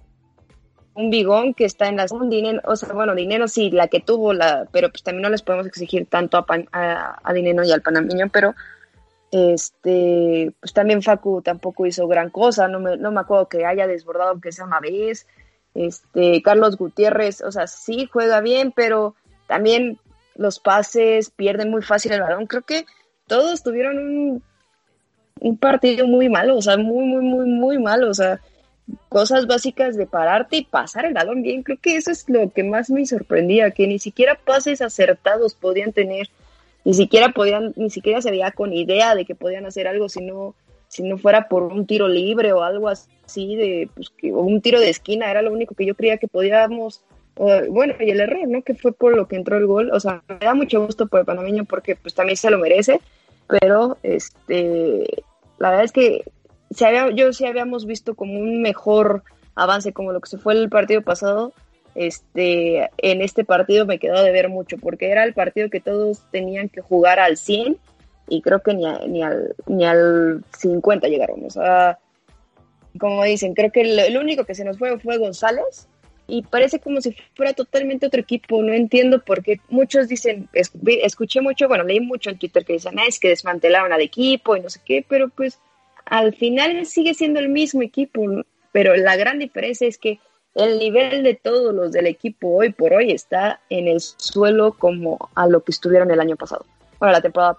[0.94, 2.30] un bigón que está en las un
[2.64, 5.66] o sea, bueno, dinero sí, la que tuvo, la, pero pues también no les podemos
[5.66, 8.54] exigir tanto a, a, a dinero y al panameño, pero
[9.30, 13.86] este, pues también Facu tampoco hizo gran cosa, no me, no me acuerdo que haya
[13.86, 15.26] desbordado aunque sea una vez,
[15.74, 19.14] este, Carlos Gutiérrez, o sea, sí juega bien, pero
[19.46, 19.98] también
[20.34, 22.46] los pases, pierden muy fácil el balón.
[22.46, 22.86] Creo que
[23.26, 24.42] todos tuvieron un,
[25.40, 28.10] un partido muy malo, o sea, muy, muy, muy, muy malo.
[28.10, 28.40] O sea,
[29.08, 31.62] cosas básicas de pararte y pasar el balón bien.
[31.62, 35.92] Creo que eso es lo que más me sorprendía, que ni siquiera pases acertados podían
[35.92, 36.28] tener,
[36.84, 40.24] ni siquiera podían, ni siquiera se veía con idea de que podían hacer algo si
[40.24, 40.54] no,
[40.88, 44.60] si no fuera por un tiro libre o algo así de, pues, que, o un
[44.60, 47.02] tiro de esquina, era lo único que yo creía que podíamos
[47.36, 48.62] bueno, y el error, ¿no?
[48.62, 49.90] Que fue por lo que entró el gol.
[49.92, 53.00] O sea, me da mucho gusto por el panameño porque pues también se lo merece,
[53.48, 55.24] pero este,
[55.58, 56.24] la verdad es que
[56.70, 59.22] se había, yo sí habíamos visto como un mejor
[59.54, 61.52] avance como lo que se fue el partido pasado
[61.96, 66.20] este, en este partido me quedó de ver mucho, porque era el partido que todos
[66.30, 67.78] tenían que jugar al 100
[68.28, 71.42] y creo que ni, ni, al, ni al 50 llegaron.
[71.44, 71.98] O sea,
[73.00, 75.88] como dicen, creo que el, único que se nos fue fue González
[76.28, 78.62] y parece como si fuera totalmente otro equipo.
[78.62, 82.98] No entiendo por qué muchos dicen, escuché mucho, bueno, leí mucho en Twitter que dicen,
[82.98, 85.60] ah, es que desmantelaron al equipo y no sé qué, pero pues
[86.04, 88.22] al final sigue siendo el mismo equipo.
[88.72, 90.18] Pero la gran diferencia es que
[90.54, 95.30] el nivel de todos los del equipo hoy por hoy está en el suelo como
[95.34, 96.64] a lo que estuvieron el año pasado,
[96.98, 97.56] bueno, la temporada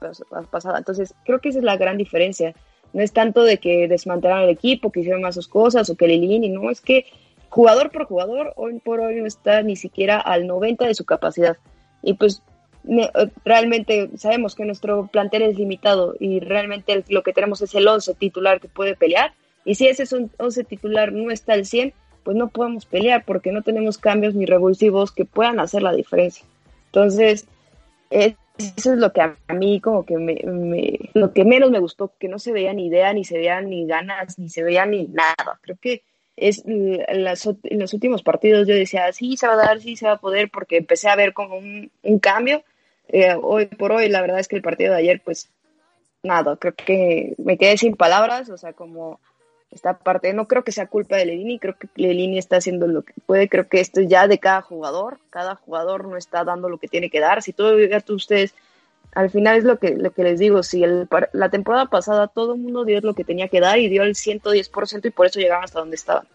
[0.50, 0.80] pasada.
[0.80, 2.56] Entonces, creo que esa es la gran diferencia.
[2.94, 6.08] No es tanto de que desmantelaron el equipo, que hicieron más sus cosas o que
[6.08, 7.06] Lilini, no, es que
[7.50, 11.58] jugador por jugador hoy por hoy no está ni siquiera al 90 de su capacidad.
[12.02, 12.42] Y pues
[13.44, 18.16] realmente sabemos que nuestro plantel es limitado y realmente lo que tenemos es el 11
[18.16, 19.34] titular que puede pelear.
[19.66, 20.04] Y si ese
[20.38, 24.46] 11 titular no está al 100, pues no podemos pelear porque no tenemos cambios ni
[24.46, 26.46] revulsivos que puedan hacer la diferencia.
[26.88, 27.48] Entonces,
[28.10, 30.38] eso es lo que a mí como que me,
[31.14, 33.86] lo que menos me gustó, que no se veía ni idea, ni se veían ni
[33.86, 35.60] ganas, ni se veía ni nada.
[35.62, 36.04] Creo que
[36.38, 40.13] es en, los últimos partidos yo decía, sí se va a dar, sí se va
[40.13, 42.63] a poder, porque empecé a ver como un, cambio.
[43.10, 45.50] Eh, hoy por hoy, la verdad es que el partido de ayer, pues
[46.23, 49.19] nada, creo que me quedé sin palabras, o sea, como
[49.71, 50.34] esta parte.
[50.34, 53.50] No creo que sea culpa de Lelini, creo que Lelini está haciendo lo que puede,
[53.50, 56.88] creo que esto es ya de cada jugador, cada jugador no está dando lo que
[56.88, 57.41] tiene que dar.
[57.41, 57.76] Si todo
[58.10, 58.54] ustedes,
[59.13, 62.54] al final es lo que, lo que les digo, si el, la temporada pasada todo
[62.54, 65.39] el mundo dio lo que tenía que dar y dio el 110% y por eso
[65.39, 66.28] llegaron hasta donde estaban.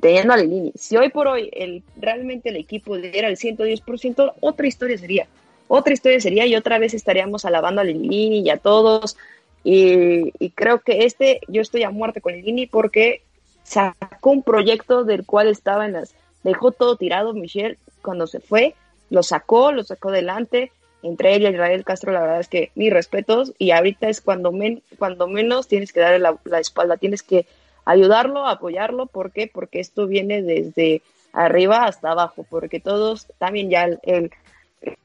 [0.00, 0.72] Teniendo a Lelini.
[0.74, 5.26] Si hoy por hoy el, realmente el equipo diera el 110%, otra historia sería.
[5.68, 9.16] Otra historia sería y otra vez estaríamos alabando a Lelini y a todos
[9.64, 13.22] y, creo que este, yo estoy a muerte con Lini porque
[13.62, 18.74] sacó un proyecto del cual estaba en las, dejó todo tirado Michelle cuando se fue,
[19.10, 20.72] lo sacó, lo sacó adelante,
[21.02, 24.52] entre él y Israel Castro, la verdad es que mis respetos, y ahorita es cuando,
[24.98, 27.46] cuando menos tienes que darle la, espalda, tienes que
[27.84, 29.50] ayudarlo, apoyarlo, ¿por qué?
[29.52, 34.30] Porque esto viene desde arriba hasta abajo, porque todos, también ya el,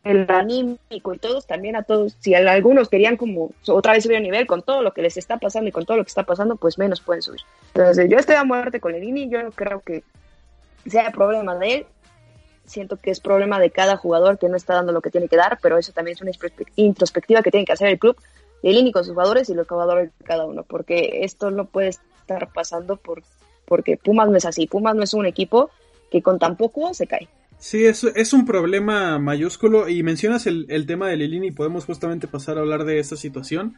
[0.03, 4.21] el anímico y todos también a todos, si algunos querían como otra vez subir a
[4.21, 6.55] nivel con todo lo que les está pasando y con todo lo que está pasando,
[6.55, 7.41] pues menos pueden subir.
[7.73, 10.03] Entonces yo estoy a muerte con Ledini, yo no creo que
[10.85, 11.85] sea problema de él,
[12.67, 15.37] siento que es problema de cada jugador que no está dando lo que tiene que
[15.37, 16.31] dar, pero eso también es una
[16.75, 18.17] introspectiva que tiene que hacer el club,
[18.61, 22.51] Lini con sus jugadores y los jugadores de cada uno, porque esto no puede estar
[22.53, 23.23] pasando por,
[23.65, 25.71] porque Pumas no es así, Pumas no es un equipo
[26.11, 27.27] que con tan poco se cae.
[27.59, 32.27] Sí, es, es un problema mayúsculo y mencionas el, el tema de Lilini podemos justamente
[32.27, 33.75] pasar a hablar de esta situación.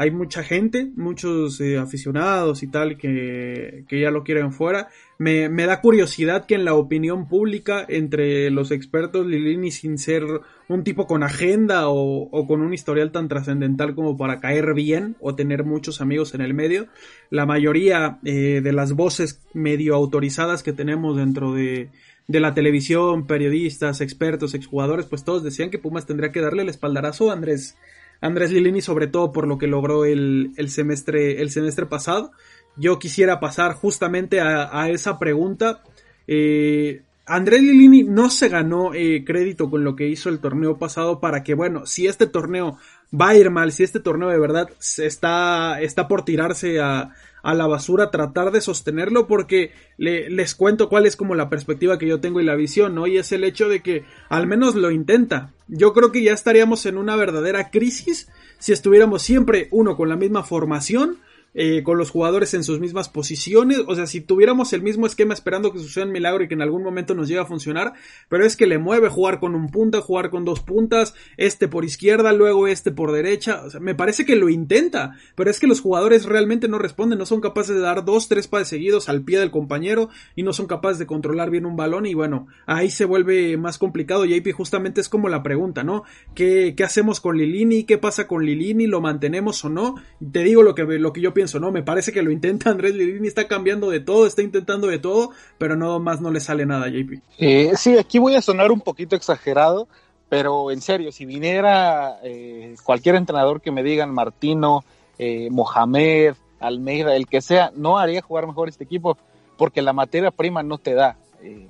[0.00, 4.86] Hay mucha gente, muchos eh, aficionados y tal que, que, ya lo quieren fuera.
[5.18, 10.22] Me, me, da curiosidad que en la opinión pública, entre los expertos, Lilini sin ser
[10.68, 15.16] un tipo con agenda o, o con un historial tan trascendental como para caer bien
[15.18, 16.86] o tener muchos amigos en el medio,
[17.30, 21.88] la mayoría eh, de las voces medio autorizadas que tenemos dentro de,
[22.28, 26.68] de la televisión, periodistas, expertos, exjugadores, pues todos decían que Pumas tendría que darle el
[26.68, 27.76] espaldarazo a Andrés,
[28.20, 32.32] Andrés Lilini, sobre todo por lo que logró el, el semestre, el semestre pasado.
[32.76, 35.82] Yo quisiera pasar justamente a, esa pregunta.
[36.26, 41.20] Eh, Andrés Lilini no se ganó eh, crédito con lo que hizo el torneo pasado
[41.20, 42.78] para que, bueno, si este torneo
[43.12, 47.14] va a ir mal, si este torneo de verdad está, está por tirarse a,
[47.48, 51.98] a la basura, tratar de sostenerlo porque le, les cuento cuál es como la perspectiva
[51.98, 53.06] que yo tengo y la visión, ¿no?
[53.06, 55.54] Y es el hecho de que al menos lo intenta.
[55.66, 60.16] Yo creo que ya estaríamos en una verdadera crisis si estuviéramos siempre uno con la
[60.16, 61.20] misma formación
[61.54, 63.80] eh, con los jugadores en sus mismas posiciones.
[63.86, 66.62] O sea, si tuviéramos el mismo esquema esperando que suceda un milagro y que en
[66.62, 67.94] algún momento nos llegue a funcionar,
[68.28, 71.84] pero es que le mueve jugar con un punta, jugar con dos puntas, este por
[71.84, 73.62] izquierda, luego este por derecha.
[73.64, 77.18] O sea, me parece que lo intenta, pero es que los jugadores realmente no responden,
[77.18, 80.52] no son capaces de dar dos, tres pases seguidos al pie del compañero y no
[80.52, 84.24] son capaces de controlar bien un balón y bueno, ahí se vuelve más complicado.
[84.24, 86.04] JP justamente es como la pregunta, ¿no?
[86.34, 87.84] ¿Qué, qué hacemos con Lilini?
[87.84, 88.86] ¿Qué pasa con Lilini?
[88.86, 89.94] ¿Lo mantenemos o no?
[90.32, 91.70] Te digo lo que, lo que yo pienso ¿no?
[91.70, 95.30] Me parece que lo intenta Andrés Lilini, está cambiando de todo, está intentando de todo,
[95.56, 97.22] pero no más no le sale nada, JP.
[97.38, 99.86] Eh, sí, aquí voy a sonar un poquito exagerado,
[100.28, 104.82] pero en serio, si viniera eh, cualquier entrenador que me digan Martino,
[105.16, 109.16] eh, Mohamed, Almeida, el que sea, no haría jugar mejor este equipo
[109.56, 111.18] porque la materia prima no te da.
[111.40, 111.68] Eh,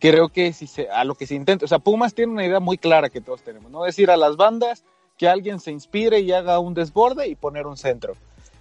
[0.00, 2.78] creo que si a lo que se intenta, o sea, Pumas tiene una idea muy
[2.78, 3.84] clara que todos tenemos, ¿no?
[3.84, 4.82] Decir a las bandas
[5.16, 8.16] que alguien se inspire y haga un desborde y poner un centro.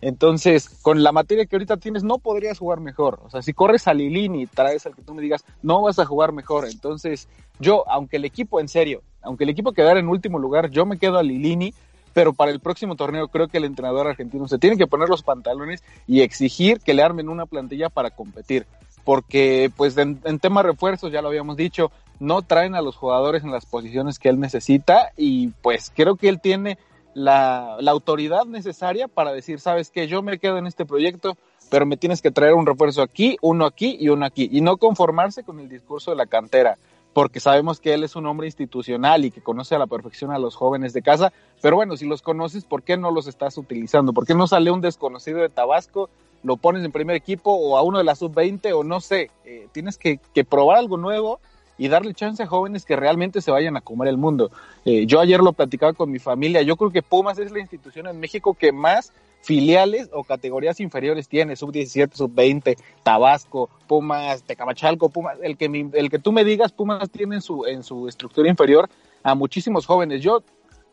[0.05, 3.21] Entonces, con la materia que ahorita tienes, no podrías jugar mejor.
[3.23, 5.97] O sea, si corres a Lilini y traes al que tú me digas, no vas
[5.97, 6.67] a jugar mejor.
[6.67, 10.85] Entonces, yo, aunque el equipo, en serio, aunque el equipo quedara en último lugar, yo
[10.85, 11.73] me quedo a Lilini,
[12.11, 15.23] pero para el próximo torneo creo que el entrenador argentino se tiene que poner los
[15.23, 18.67] pantalones y exigir que le armen una plantilla para competir.
[19.05, 23.45] Porque, pues, en, en tema refuerzos, ya lo habíamos dicho, no traen a los jugadores
[23.45, 26.77] en las posiciones que él necesita y, pues, creo que él tiene
[27.13, 31.37] la, la, autoridad necesaria para decir, sabes que yo me quedo en este proyecto,
[31.69, 34.77] pero me tienes que traer un refuerzo aquí, uno aquí y uno aquí, y no
[34.77, 36.77] conformarse con el discurso de la cantera,
[37.13, 40.39] porque sabemos que él es un hombre institucional y que conoce a la perfección a
[40.39, 44.13] los jóvenes de casa, pero bueno, si los conoces, ¿por qué no los estás utilizando?
[44.13, 46.09] ¿Por qué no sale un desconocido de Tabasco,
[46.43, 49.29] lo pones en primer equipo o a uno de la sub-20 o no sé?
[49.45, 51.39] Eh, tienes que, que probar algo nuevo
[51.77, 54.51] y darle chance a jóvenes que realmente se vayan a comer el mundo.
[54.85, 58.07] Eh, yo ayer lo platicaba con mi familia, yo creo que Pumas es la institución
[58.07, 64.43] en México que más filiales o categorías inferiores tiene, sub 17, sub 20, Tabasco, Pumas,
[64.43, 68.07] Tecamachalco, Pumas, el que, el que tú me digas, Pumas tiene en su, en su
[68.07, 68.89] estructura inferior
[69.21, 70.21] a muchísimos jóvenes.
[70.21, 70.43] Yo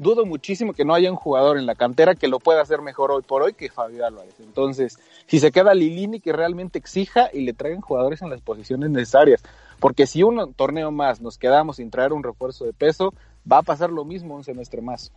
[0.01, 3.13] dudo muchísimo que no haya un jugador en la cantera que lo pueda hacer mejor
[3.13, 4.35] hoy por hoy que Fabio Álvarez.
[4.41, 8.91] Entonces, si se queda Lilini, que realmente exija y le traigan jugadores en las posiciones
[8.91, 9.43] necesarias.
[9.81, 13.13] Porque si un torneo más nos quedamos sin traer un refuerzo de peso,
[13.51, 15.13] va a pasar lo mismo un semestre más.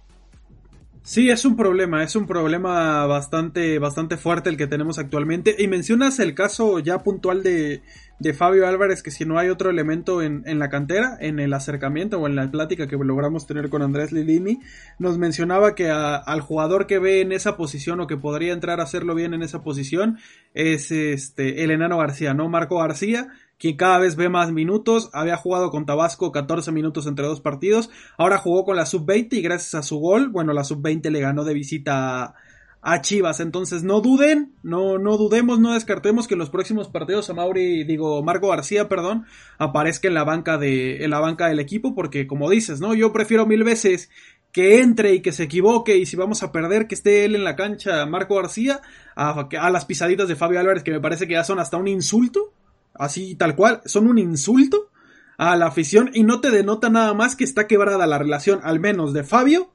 [1.03, 5.53] Sí, es un problema, es un problema bastante, bastante fuerte el que tenemos actualmente.
[5.59, 7.81] Y mencionas el caso ya puntual de,
[8.19, 11.53] de Fabio Álvarez, que si no hay otro elemento en, en, la cantera, en el
[11.53, 14.59] acercamiento o en la plática que logramos tener con Andrés Lilini,
[14.99, 18.83] nos mencionaba que al jugador que ve en esa posición o que podría entrar a
[18.83, 20.19] hacerlo bien en esa posición
[20.53, 22.47] es este el enano García, ¿no?
[22.49, 27.25] Marco García, quien cada vez ve más minutos, había jugado con Tabasco 14 minutos entre
[27.25, 31.09] dos partidos, ahora jugó con la sub-20 y gracias a su gol, bueno, la sub-20
[31.09, 32.35] le ganó de visita a,
[32.83, 37.29] a, Chivas, entonces no duden, no, no dudemos, no descartemos que en los próximos partidos
[37.29, 39.25] a Mauri, digo, Marco García, perdón,
[39.57, 42.93] aparezca en la banca de, en la banca del equipo, porque como dices, ¿no?
[42.93, 44.09] Yo prefiero mil veces
[44.51, 47.43] que entre y que se equivoque y si vamos a perder que esté él en
[47.43, 48.81] la cancha Marco García
[49.15, 51.87] a, a las pisaditas de Fabio Álvarez que me parece que ya son hasta un
[51.87, 52.53] insulto
[52.93, 54.89] así tal cual, son un insulto
[55.37, 58.79] a la afición y no te denota nada más que está quebrada la relación, al
[58.79, 59.71] menos de Fabio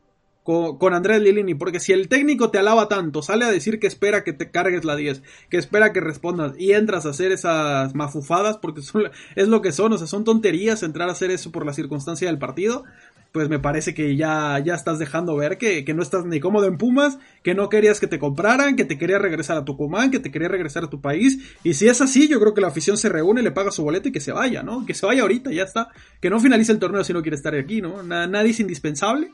[0.48, 4.24] con, Andrés Lilini, porque si el técnico te alaba tanto, sale a decir que espera
[4.24, 8.56] que te cargues la 10, que espera que respondas y entras a hacer esas mafufadas,
[8.56, 11.66] porque son, es lo que son, o sea, son tonterías entrar a hacer eso por
[11.66, 12.84] la circunstancia del partido,
[13.30, 16.64] pues me parece que ya, ya estás dejando ver que, que, no estás ni cómodo
[16.64, 20.18] en Pumas, que no querías que te compraran, que te querías regresar a Tucumán, que
[20.18, 21.38] te querías regresar a tu país.
[21.62, 24.08] Y si es así, yo creo que la afición se reúne, le paga su boleto
[24.08, 24.86] y que se vaya, ¿no?
[24.86, 25.90] Que se vaya ahorita, ya está.
[26.22, 28.02] Que no finalice el torneo si no quiere estar aquí, ¿no?
[28.02, 29.30] nadie es indispensable.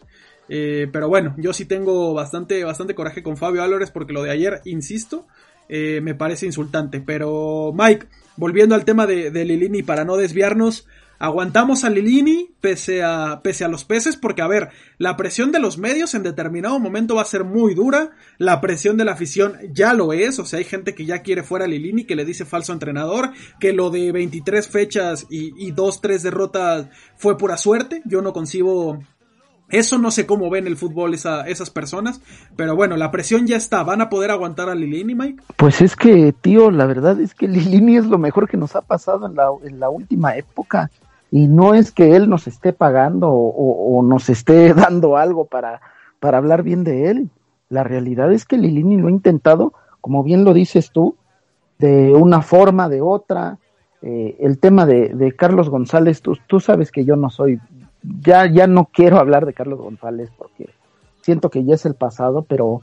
[0.48, 4.30] Eh, pero bueno, yo sí tengo bastante, bastante coraje con Fabio Álvarez porque lo de
[4.30, 5.26] ayer, insisto,
[5.68, 7.00] eh, me parece insultante.
[7.00, 13.40] Pero Mike, volviendo al tema de, Lilini para no desviarnos, Aguantamos a Lilini pese a,
[13.42, 17.14] pese a los peces porque, a ver, la presión de los medios en determinado momento
[17.14, 20.58] va a ser muy dura, la presión de la afición ya lo es, o sea,
[20.58, 23.30] hay gente que ya quiere fuera a Lilini, que le dice falso entrenador,
[23.60, 28.32] que lo de 23 fechas y, y 2, 3 derrotas fue pura suerte, yo no
[28.32, 29.00] concibo
[29.78, 32.20] eso no sé cómo ven el fútbol esa, esas personas,
[32.56, 33.82] pero bueno, la presión ya está.
[33.82, 35.42] ¿Van a poder aguantar a Lilini, Mike?
[35.56, 38.82] Pues es que, tío, la verdad es que Lilini es lo mejor que nos ha
[38.82, 40.90] pasado en la, en la última época
[41.34, 45.80] y no es que él nos esté pagando o, nos esté dando algo para,
[46.20, 47.30] para hablar bien de él.
[47.68, 51.16] La realidad es que Lilini lo ha intentado, como bien lo dices tú,
[51.80, 53.58] de una forma, de otra.
[54.00, 57.58] Eh, el tema de, de Carlos González, tú, tú, sabes que yo no soy,
[58.20, 60.68] ya, ya no quiero hablar de Carlos González porque
[61.22, 62.82] siento que ya es el pasado, pero,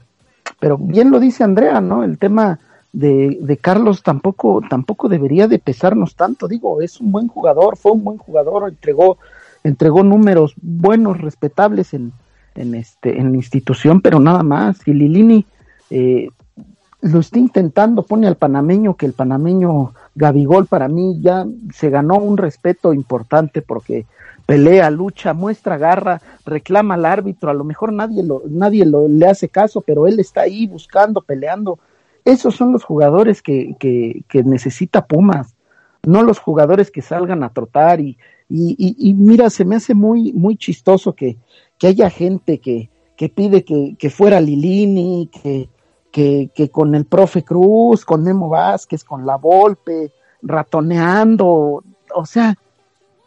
[0.58, 2.04] pero bien lo dice Andrea, ¿no?
[2.04, 2.58] El tema
[2.92, 6.48] de, de, Carlos tampoco, tampoco debería de pesarnos tanto.
[6.48, 9.18] Digo, es un buen jugador, fue un buen jugador, entregó,
[9.62, 12.12] entregó números buenos, respetables en,
[12.54, 14.86] en este, en la institución, pero nada más.
[14.86, 15.46] Y Lilini
[15.90, 16.28] eh,
[17.00, 22.16] lo está intentando, pone al panameño, que el panameño Gabigol para mí ya se ganó
[22.16, 24.04] un respeto importante porque
[24.52, 29.26] pelea, lucha, muestra garra, reclama al árbitro, a lo mejor nadie lo, nadie lo, le
[29.26, 31.78] hace caso, pero él está ahí buscando, peleando,
[32.22, 35.56] esos son los jugadores que, que, que, necesita Pumas,
[36.02, 38.18] no los jugadores que salgan a trotar y,
[38.50, 41.38] y, y, y mira, se me hace muy, muy chistoso que,
[41.78, 45.70] que haya gente que, que pide que, que fuera Lilini, que,
[46.10, 51.82] que, que con el profe Cruz, con Nemo Vázquez, con la Volpe, ratoneando,
[52.14, 52.54] o sea,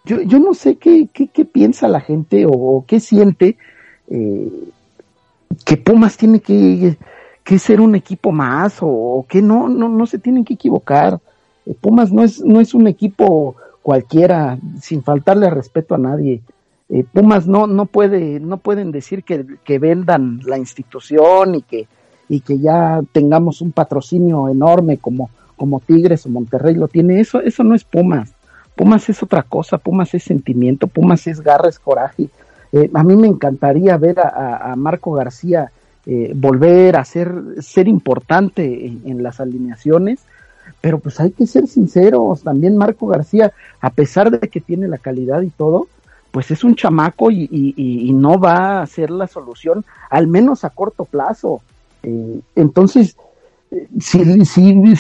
[0.06, 3.58] yo, yo no sé qué, qué, piensa la gente o, o qué siente
[4.10, 4.52] eh,
[5.66, 6.98] que Pumas tiene que
[7.46, 11.20] que ser un equipo más o, que no, no, no se tienen que equivocar.
[11.68, 16.42] Eh, Pumas no es, no es un equipo cualquiera, sin faltarle respeto a nadie.
[16.90, 21.88] Eh, Pumas no, no puede, no pueden decir que, que, vendan la institución y que,
[22.28, 27.20] y que ya tengamos un patrocinio enorme como, como Tigres o Monterrey lo tiene.
[27.20, 28.34] Eso, eso no es Pumas.
[28.76, 32.30] Pumas es otra cosa, Pumas es sentimiento, Pumas es garra, es coraje.
[32.72, 35.72] Eh, a mí me encantaría ver a, Marco García
[36.06, 40.20] eh, volver a ser, ser importante en, las alineaciones,
[40.82, 44.98] pero pues hay que ser sinceros, también Marco García, a pesar de que tiene la
[44.98, 45.88] calidad y todo,
[46.32, 51.06] pues es un chamaco y no va a ser la solución, al menos a corto
[51.06, 51.62] plazo.
[52.06, 53.18] Eh, entonces,
[54.00, 54.24] si,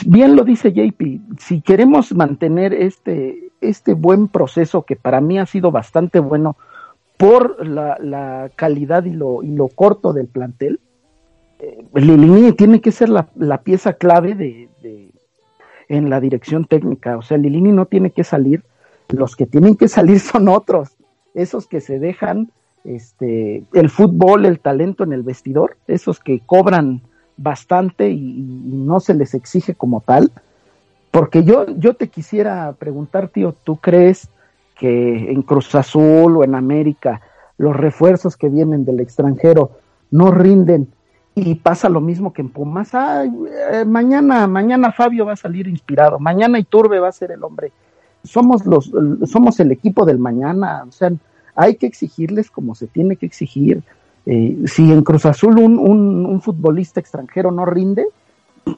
[0.07, 5.45] bien lo dice JP, si queremos mantener este, este buen proceso que para mí ha
[5.45, 6.57] sido bastante bueno
[7.17, 10.79] por la, la calidad y lo, y lo corto del plantel,
[11.59, 15.11] eh, Lilini tiene que ser la, la pieza clave de, de,
[15.87, 17.17] en la dirección técnica.
[17.17, 18.63] O sea, Lilini no tiene que salir,
[19.09, 20.95] los que tienen que salir son otros
[21.35, 22.51] esos que se dejan
[22.83, 27.01] este, el fútbol, el talento en el vestidor, esos que cobran
[27.37, 30.31] bastante y, no se les exige como tal.
[31.11, 34.29] Porque yo, yo te quisiera preguntar, tío, ¿tú crees
[34.77, 37.21] que en Cruz Azul o en América
[37.57, 39.71] los refuerzos que vienen del extranjero
[40.11, 40.89] no rinden
[41.33, 42.93] y pasa lo mismo que en Pumas?
[42.93, 43.31] Ay,
[43.71, 47.71] eh, mañana, mañana Fabio va a salir inspirado, mañana Iturbe va a ser el hombre
[48.25, 48.91] somos los,
[49.25, 51.11] somos el equipo del mañana, o sea,
[51.55, 53.83] hay que exigirles como se tiene que exigir.
[54.25, 58.07] Eh, si en Cruz Azul un, un, un, futbolista extranjero no rinde,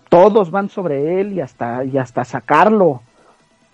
[0.10, 3.02] todos van sobre él y hasta, y hasta sacarlo.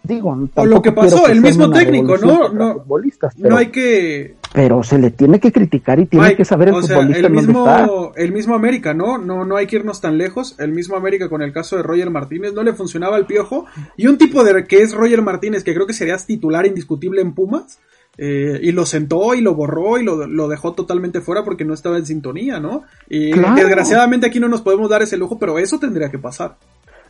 [0.04, 2.50] Digo, o lo que pasó, el mismo técnico, ¿no?
[2.50, 4.36] No, pero, no hay que.
[4.54, 7.34] Pero se le tiene que criticar y tiene que saber el o sea, futbolista el
[7.34, 8.22] mismo, dónde está.
[8.22, 9.18] el mismo América, ¿no?
[9.18, 9.46] ¿no?
[9.46, 10.58] No hay que irnos tan lejos.
[10.60, 13.66] El mismo América con el caso de Roger Martínez no le funcionaba el piojo.
[13.96, 17.34] Y un tipo de que es Roger Martínez, que creo que sería titular indiscutible en
[17.34, 17.80] Pumas.
[18.18, 21.74] Eh, y lo sentó y lo borró y lo, lo, dejó totalmente fuera porque no
[21.74, 22.84] estaba en sintonía, ¿no?
[23.10, 23.56] Y Claro.
[23.56, 26.58] desgraciadamente aquí no nos podemos dar ese lujo, pero eso tendría que pasar.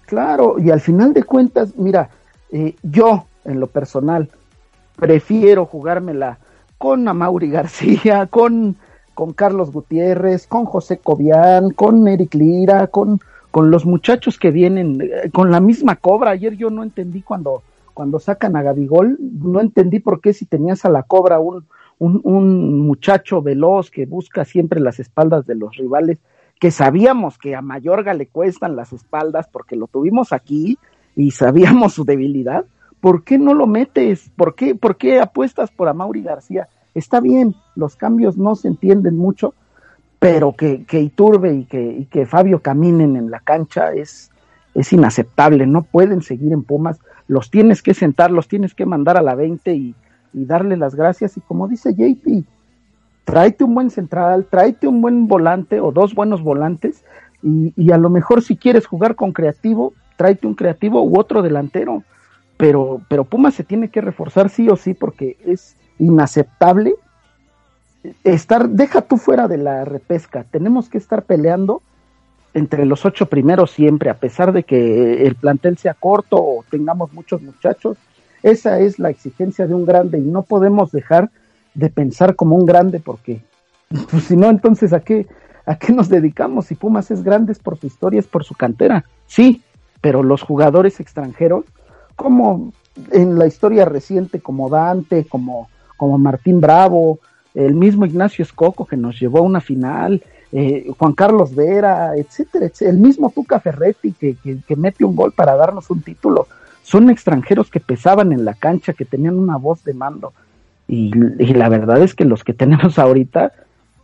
[0.06, 2.10] Claro, y al final de cuentas, mira,
[2.52, 4.30] eh, yo en lo personal
[4.96, 6.38] prefiero jugármela
[6.78, 8.78] con Amaury García, con,
[9.14, 13.20] con Carlos Gutiérrez, con José Cobian, con Eric Lira, con,
[13.52, 16.32] con los muchachos que vienen, eh, con la misma cobra.
[16.32, 20.86] Ayer yo no entendí cuando, cuando sacan a Gabigol, no entendí por qué si tenías
[20.86, 21.66] a la cobra un,
[22.00, 26.20] un, un muchacho veloz que busca siempre las espaldas de los rivales,
[26.60, 30.78] que sabíamos que a Mayorga le cuestan las espaldas porque lo tuvimos aquí
[31.16, 32.66] y sabíamos su debilidad.
[33.00, 34.32] ¿Por qué no lo metes?
[34.36, 36.70] ¿Por qué, por qué apuestas por Amaury García?
[36.96, 39.54] Está bien, los cambios no se entienden mucho,
[40.20, 44.32] pero que, Iturbe y que, que Fabio caminen en la cancha es,
[44.74, 45.68] es inaceptable.
[45.68, 47.00] No pueden seguir en Pumas.
[47.28, 49.96] Los tienes que sentar, los tienes que mandar a la 20 y,
[50.34, 51.38] darle las gracias.
[51.38, 52.46] Y como dice JP,
[53.24, 57.06] tráete un buen central, tráete un buen volante o dos buenos volantes.
[57.44, 61.42] Y, y a lo mejor si quieres jugar con creativo, tráete un creativo u otro
[61.42, 62.04] delantero
[62.58, 66.96] pero, pero se tiene que reforzar sí o sí porque es inaceptable
[68.24, 71.82] estar, deja tú fuera de la repesca, tenemos que estar peleando
[72.54, 77.12] entre los ocho primeros siempre, a pesar de que el plantel sea corto o tengamos
[77.14, 77.98] muchos muchachos,
[78.44, 81.30] esa es la exigencia de un grande y no podemos dejar
[81.74, 83.42] de pensar como un grande porque,
[84.12, 85.28] pues si no, entonces ¿a qué,
[85.66, 86.66] a qué nos dedicamos?
[86.68, 89.64] Si Pumas es grande es por su historia, es por su cantera, sí,
[90.02, 91.66] pero los jugadores extranjeros
[92.16, 92.72] como
[93.12, 97.20] en la historia reciente, como Dante, como, como Martín Bravo,
[97.56, 100.22] el mismo Ignacio Escoco que nos llevó a una final,
[100.56, 105.16] eh, Juan Carlos Vera, etcétera, etcétera, el mismo Tuca Ferretti que, que, que, mete un
[105.16, 106.48] gol para darnos un título.
[106.84, 110.32] Son extranjeros que pesaban en la cancha, que tenían una voz de mando.
[110.88, 111.12] Y,
[111.54, 113.52] la verdad es que los que tenemos ahorita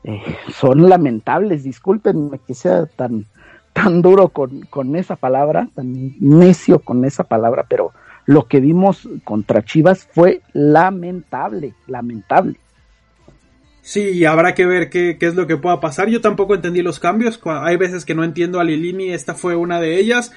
[0.03, 1.63] eh, son lamentables.
[1.63, 3.25] Discúlpenme que sea tan,
[3.73, 7.91] tan duro con, con esa palabra, tan necio con esa palabra, pero
[8.25, 12.57] lo que vimos contra Chivas fue lamentable, lamentable.
[13.81, 16.09] Sí, habrá que ver qué, qué, es lo que pueda pasar.
[16.09, 17.39] Yo tampoco entendí los cambios.
[17.45, 20.31] Hay veces que no entiendo a Lilini, esta fue una de ellas.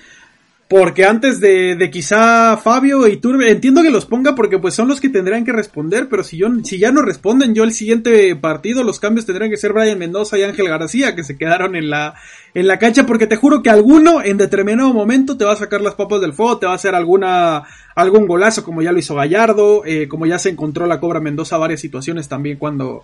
[0.72, 4.88] Porque antes de, de quizá Fabio y Turbe, entiendo que los ponga porque pues son
[4.88, 8.34] los que tendrían que responder, pero si yo, si ya no responden, yo el siguiente
[8.36, 11.90] partido, los cambios tendrían que ser Brian Mendoza y Ángel García, que se quedaron en
[11.90, 12.14] la,
[12.54, 15.82] en la cancha, porque te juro que alguno en determinado momento te va a sacar
[15.82, 17.64] las papas del fuego, te va a hacer alguna,
[17.94, 21.58] algún golazo como ya lo hizo Gallardo, eh, como ya se encontró la Cobra Mendoza
[21.58, 23.02] varias situaciones también cuando,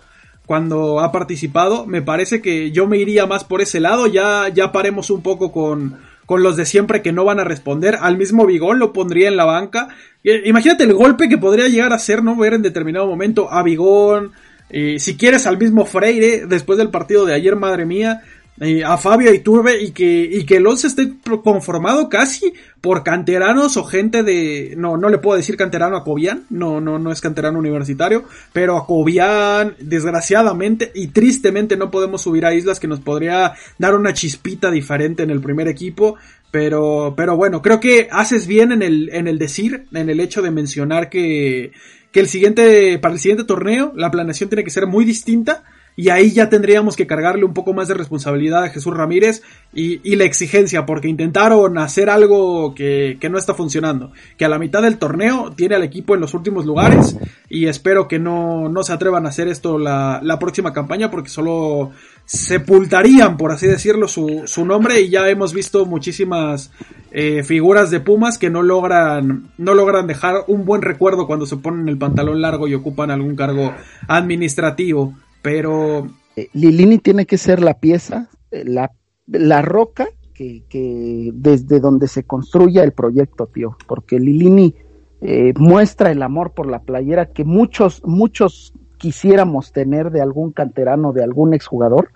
[0.49, 1.85] cuando ha participado.
[1.85, 4.07] Me parece que yo me iría más por ese lado.
[4.07, 7.95] Ya, ya paremos un poco con, con los de siempre que no van a responder.
[8.01, 9.89] Al mismo Bigón lo pondría en la banca.
[10.23, 12.35] Imagínate el golpe que podría llegar a ser, ¿no?
[12.35, 14.31] Ver en determinado momento a Bigón.
[14.71, 18.23] Eh, si quieres al mismo Freire, después del partido de ayer, madre mía,
[18.61, 23.77] eh, a Fabio Iturbe y que, y que el once esté conformado casi por canteranos
[23.77, 27.21] o gente de, no, no le puedo decir canterano a Cobian, no, no, no es
[27.21, 32.99] canterano universitario, pero a Cobian, desgraciadamente y tristemente no podemos subir a Islas que nos
[32.99, 36.15] podría dar una chispita diferente en el primer equipo,
[36.51, 40.41] pero, pero bueno, creo que haces bien en el, en el decir, en el hecho
[40.41, 41.71] de mencionar que,
[42.11, 45.63] que el siguiente, para el siguiente torneo, la planeación tiene que ser muy distinta
[45.99, 49.41] y ahí ya tendríamos que cargarle un poco más de responsabilidad a Jesús Ramírez
[49.73, 54.81] y, la exigencia, porque intentaron hacer algo que, no está funcionando, que a la mitad
[54.81, 57.17] del torneo tiene al equipo en los últimos lugares
[57.49, 61.27] y espero que no, no se atrevan a hacer esto la, la próxima campaña porque
[61.27, 61.91] solo
[62.23, 66.71] sepultarían, por así decirlo, su, su nombre y ya hemos visto muchísimas
[67.11, 71.57] eh, figuras de Pumas que no logran, no logran dejar un buen recuerdo cuando se
[71.57, 73.73] ponen el pantalón largo y ocupan algún cargo
[74.07, 75.13] administrativo.
[75.41, 78.91] Pero eh, Lilini tiene que ser la pieza, eh, la,
[79.27, 84.75] la roca que, que, desde donde se construya el proyecto, tío, porque Lilini
[85.21, 91.13] eh, muestra el amor por la playera que muchos, muchos quisiéramos tener de algún canterano,
[91.13, 92.09] de algún exjugador.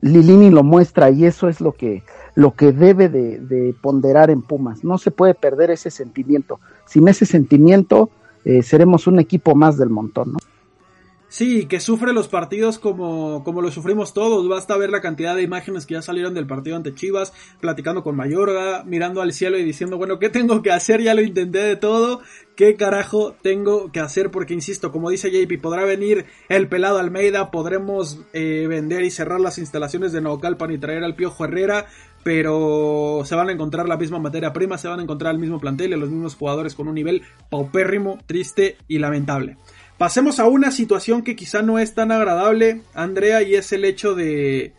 [0.00, 2.02] Lilini lo muestra y eso es lo que,
[2.34, 4.82] lo que debe de, de ponderar en Pumas.
[4.84, 6.58] No se puede perder ese sentimiento.
[6.86, 8.10] Sin ese sentimiento,
[8.44, 10.38] eh, seremos un equipo más del montón, ¿no?
[11.32, 14.46] Sí, que sufre los partidos como, como lo sufrimos todos.
[14.50, 18.16] Basta ver la cantidad de imágenes que ya salieron del partido ante Chivas, platicando con
[18.16, 21.00] Mayorga, mirando al cielo y diciendo, bueno, ¿qué tengo que hacer?
[21.00, 22.20] Ya lo intenté de todo.
[22.54, 24.30] ¿Qué carajo tengo que hacer?
[24.30, 29.40] Porque, insisto, como dice JP, podrá venir el pelado Almeida, podremos eh, vender y cerrar
[29.40, 31.86] las instalaciones de Naucalpan y traer al Piojo Herrera,
[32.24, 35.58] pero se van a encontrar la misma materia prima, se van a encontrar el mismo
[35.58, 39.56] plantel y los mismos jugadores con un nivel paupérrimo, triste y lamentable.
[40.02, 44.16] Pasemos a una situación que quizá no es tan agradable, Andrea, y es el hecho
[44.16, 44.72] de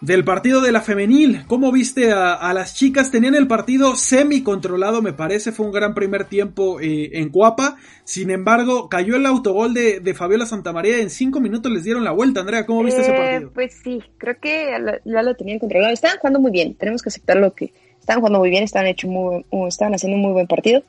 [0.00, 1.44] del partido de la femenil.
[1.46, 3.12] ¿Cómo viste a, a las chicas?
[3.12, 5.52] Tenían el partido semi controlado, me parece.
[5.52, 7.76] Fue un gran primer tiempo eh, en Cuapa.
[8.02, 10.98] Sin embargo, cayó el autogol de, de Fabiola Santamaría.
[10.98, 12.40] En cinco minutos les dieron la vuelta.
[12.40, 13.52] Andrea, ¿cómo viste eh, ese partido?
[13.54, 15.92] Pues sí, creo que ya lo, ya lo, tenían controlado.
[15.92, 16.74] Estaban jugando muy bien.
[16.74, 18.64] Tenemos que aceptar lo que estaban jugando muy bien.
[18.64, 20.82] Estaban, hecho muy, estaban haciendo un muy buen partido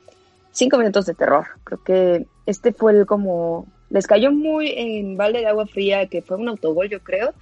[0.58, 1.46] cinco minutos de terror.
[1.64, 6.36] Creo que este fue como, les cayó muy en balde de agua fría, que fue
[6.36, 7.32] un autogol yo creo,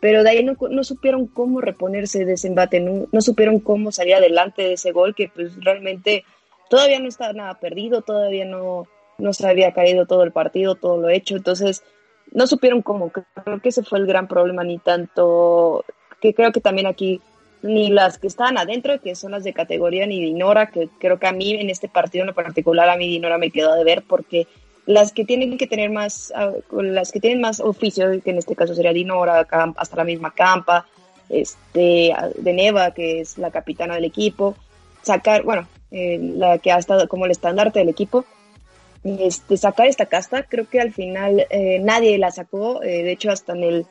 [0.00, 3.92] pero de ahí no, no supieron cómo reponerse de ese embate, no, no, supieron cómo
[3.92, 6.24] salir adelante de ese gol, que pues realmente
[6.68, 8.86] todavía no estaba nada perdido, todavía no,
[9.18, 11.82] no se había caído todo el partido, todo lo hecho, entonces
[12.32, 15.84] no supieron cómo, creo que ese fue el gran problema, ni tanto,
[16.20, 17.20] que creo que también aquí
[17.62, 21.26] ni las que estaban adentro, que son las de categoría, ni Dinora, que creo que
[21.26, 24.46] a mí en este partido en particular, a mí Dinora me quedó de ver porque
[24.86, 26.32] las que tienen que tener más,
[26.70, 29.46] las que tienen más oficio, que en este caso sería Dinora,
[29.76, 30.86] hasta la misma Campa,
[31.28, 34.56] este, de Neva, que es la capitana del equipo,
[35.02, 38.24] sacar, bueno, eh, la que ha estado como el estandarte del equipo,
[39.04, 43.30] este, sacar esta casta, creo que al final eh, nadie la sacó, eh, de hecho
[43.30, 43.86] hasta en el,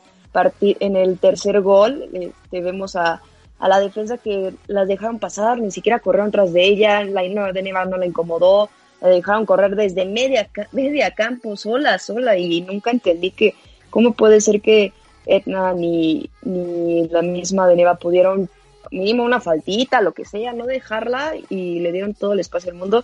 [0.61, 3.22] en el tercer gol este, vemos a
[3.60, 7.62] a la defensa que las dejaron pasar, ni siquiera corrieron tras de ella, la de
[7.64, 8.70] Neva no la incomodó,
[9.01, 13.55] la dejaron correr desde media, media campo sola, sola, y nunca entendí que
[13.89, 14.93] cómo puede ser que
[15.26, 18.49] Etna ni, ni la misma de Neva pudieron
[18.91, 22.80] mínimo una faltita, lo que sea, no dejarla y le dieron todo el espacio del
[22.80, 23.03] mundo.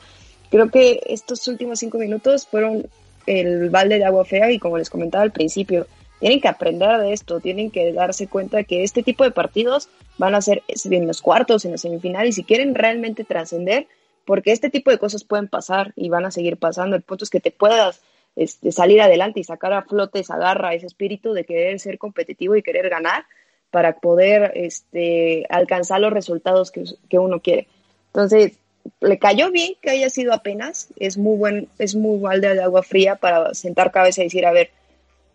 [0.49, 2.85] Creo que estos últimos cinco minutos fueron
[3.25, 5.87] el balde de agua fea y como les comentaba al principio,
[6.23, 10.35] tienen que aprender de esto, tienen que darse cuenta que este tipo de partidos van
[10.35, 13.87] a ser en los cuartos, en la semifinal, y si quieren realmente trascender,
[14.23, 16.95] porque este tipo de cosas pueden pasar y van a seguir pasando.
[16.95, 18.01] El punto es que te puedas
[18.37, 22.55] este, salir adelante y sacar a flote esa garra, ese espíritu de querer ser competitivo
[22.55, 23.25] y querer ganar
[23.69, 27.67] para poder este, alcanzar los resultados que, que uno quiere.
[28.13, 28.53] Entonces,
[29.01, 32.81] le cayó bien que haya sido apenas, es muy buen, es muy balde de agua
[32.81, 34.69] fría para sentar cabeza y decir, a ver,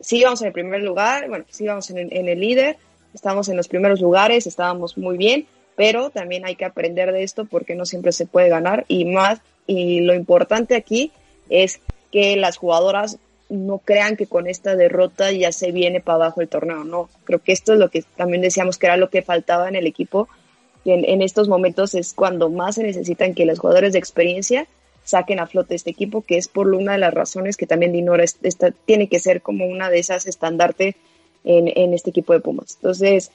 [0.00, 2.76] sí vamos en el primer lugar, bueno, sí vamos en, en el líder,
[3.14, 5.46] estamos en los primeros lugares, estábamos muy bien,
[5.76, 9.40] pero también hay que aprender de esto porque no siempre se puede ganar y más,
[9.66, 11.12] y lo importante aquí
[11.50, 11.80] es
[12.10, 13.18] que las jugadoras
[13.48, 17.40] no crean que con esta derrota ya se viene para abajo el torneo, no, creo
[17.40, 20.28] que esto es lo que también decíamos que era lo que faltaba en el equipo,
[20.84, 24.66] y en, en estos momentos es cuando más se necesitan que los jugadores de experiencia
[25.08, 28.24] saquen a flote este equipo, que es por una de las razones que también Dinora
[28.24, 30.96] está, tiene que ser como una de esas estandarte
[31.44, 32.74] en, en este equipo de Pumas.
[32.74, 33.30] Entonces,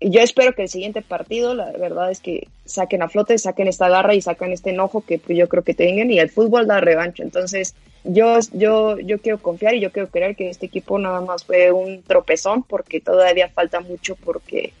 [0.00, 3.88] yo espero que el siguiente partido, la verdad es que saquen a flote, saquen esta
[3.88, 6.80] garra y saquen este enojo que pues, yo creo que tengan y el fútbol da
[6.80, 7.22] revancha.
[7.22, 11.44] Entonces, yo, yo, yo quiero confiar y yo quiero creer que este equipo nada más
[11.44, 14.72] fue un tropezón porque todavía falta mucho porque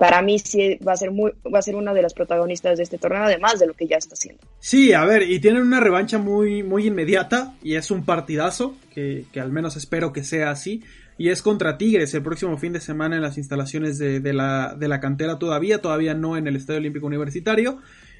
[0.00, 2.84] para mí sí va a ser muy, va a ser una de las protagonistas de
[2.84, 4.42] este torneo, además de lo que ya está haciendo.
[4.58, 9.26] Sí, a ver, y tienen una revancha muy, muy inmediata y es un partidazo, que,
[9.30, 10.82] que al menos espero que sea así
[11.18, 14.74] y es contra Tigres el próximo fin de semana en las instalaciones de, de, la,
[14.74, 17.76] de la cantera todavía, todavía no en el Estadio Olímpico Universitario.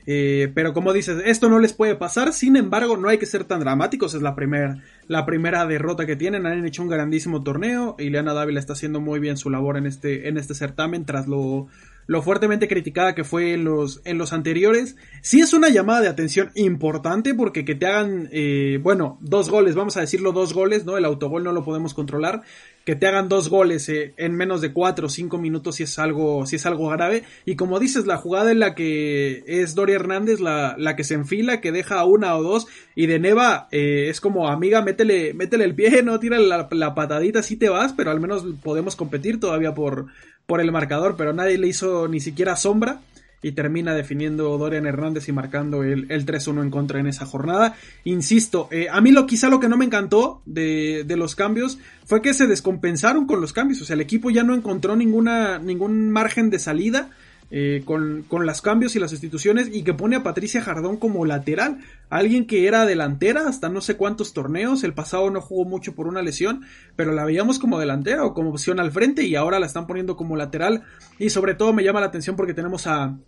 [0.07, 3.45] Eh, pero como dices, esto no les puede pasar, sin embargo, no hay que ser
[3.45, 4.77] tan dramáticos, es la, primer,
[5.07, 9.21] la primera derrota que tienen, han hecho un grandísimo torneo, Ileana Dávila está haciendo muy
[9.21, 11.69] bien su labor en este, en este certamen tras lo,
[12.11, 14.97] lo fuertemente criticada que fue en los, en los anteriores.
[15.23, 19.77] Sí es una llamada de atención importante porque que te hagan, eh, bueno, dos goles,
[19.77, 20.99] vamos a decirlo dos goles, ¿no?
[20.99, 22.43] El autogol no lo podemos controlar.
[22.91, 25.97] Que te hagan dos goles eh, en menos de cuatro o cinco minutos si es
[26.01, 27.23] algo, si es algo grave.
[27.45, 31.15] Y como dices, la jugada en la que es Doria Hernández la, la que se
[31.15, 32.67] enfila, que deja una o dos,
[32.97, 36.93] y de Neva eh, es como, amiga, métele, métele el pie, no tira la, la
[36.97, 40.07] patadita, si te vas, pero al menos podemos competir todavía por,
[40.47, 42.99] por el marcador, pero nadie le hizo ni siquiera sombra
[43.43, 47.75] y termina definiendo Dorian Hernández y marcando el, el 3-1 en contra en esa jornada.
[48.05, 51.79] Insisto, eh, a mí lo quizá lo que no me encantó de, de, los cambios
[52.05, 55.59] fue que se descompensaron con los cambios, o sea, el equipo ya no encontró ninguna,
[55.59, 57.11] ningún margen de salida
[57.53, 61.27] eh, con, con los cambios y las sustituciones y que pone a Patricia Jardón como
[61.27, 61.79] lateral,
[62.09, 66.07] alguien que era delantera hasta no sé cuántos torneos, el pasado no jugó mucho por
[66.07, 66.63] una lesión,
[66.95, 70.17] pero la veíamos como delantera o como opción al frente y ahora la están poniendo
[70.17, 70.85] como lateral.
[71.19, 73.19] Y sobre todo me llama la atención porque tenemos a,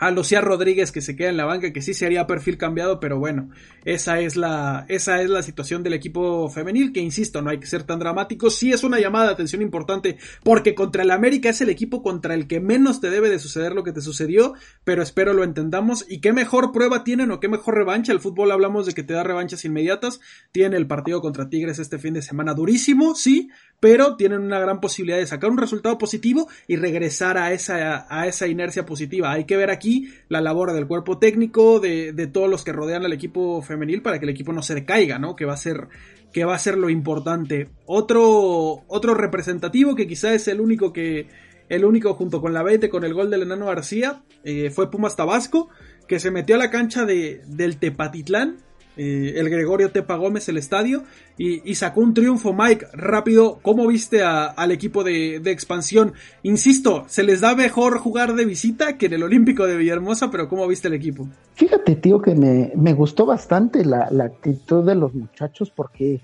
[0.00, 3.18] a Lucía Rodríguez que se queda en la banca, que sí sería perfil cambiado, pero
[3.18, 3.50] bueno,
[3.84, 7.66] esa es la, esa es la situación del equipo femenil, que insisto, no hay que
[7.66, 11.60] ser tan dramático, sí es una llamada de atención importante, porque contra el América es
[11.60, 15.02] el equipo contra el que menos te debe de suceder lo que te sucedió, pero
[15.02, 18.86] espero lo entendamos, y qué mejor prueba tienen o qué mejor revancha, el fútbol hablamos
[18.86, 20.20] de que te da revanchas inmediatas,
[20.50, 24.80] tiene el partido contra Tigres este fin de semana durísimo, sí, pero tienen una gran
[24.80, 29.32] posibilidad de sacar un resultado positivo y regresar a esa, a esa inercia positiva.
[29.32, 29.89] Hay que ver aquí
[30.28, 34.24] la labor del cuerpo técnico, de, todos los que rodean al equipo femenil para que
[34.24, 35.36] el equipo no se decaiga, ¿no?
[35.36, 35.88] Que va a ser,
[36.32, 37.68] que va a ser lo importante.
[37.86, 41.28] Otro, otro representativo que quizá es el único que,
[41.68, 45.16] el único junto con la 20 con el gol del enano García, eh, fue Pumas
[45.16, 45.68] Tabasco,
[46.06, 48.58] que se metió a la cancha de, del Tepatitlán
[49.02, 51.04] eh, el Gregorio Tepa Gómez el estadio
[51.38, 56.12] y, sacó un triunfo Mike rápido ¿cómo viste a, al equipo de, expansión?
[56.42, 60.50] insisto se les da mejor jugar de visita que en el Olímpico de Villahermosa pero
[60.50, 61.26] ¿cómo viste el equipo?
[61.54, 66.20] fíjate tío que me, gustó bastante la, actitud de los muchachos porque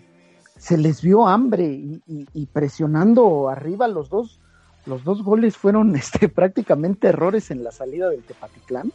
[0.58, 1.64] se les vio hambre
[2.06, 4.38] y presionando arriba los dos
[4.84, 8.92] los dos goles fueron este, prácticamente errores en la salida del Tepatitlán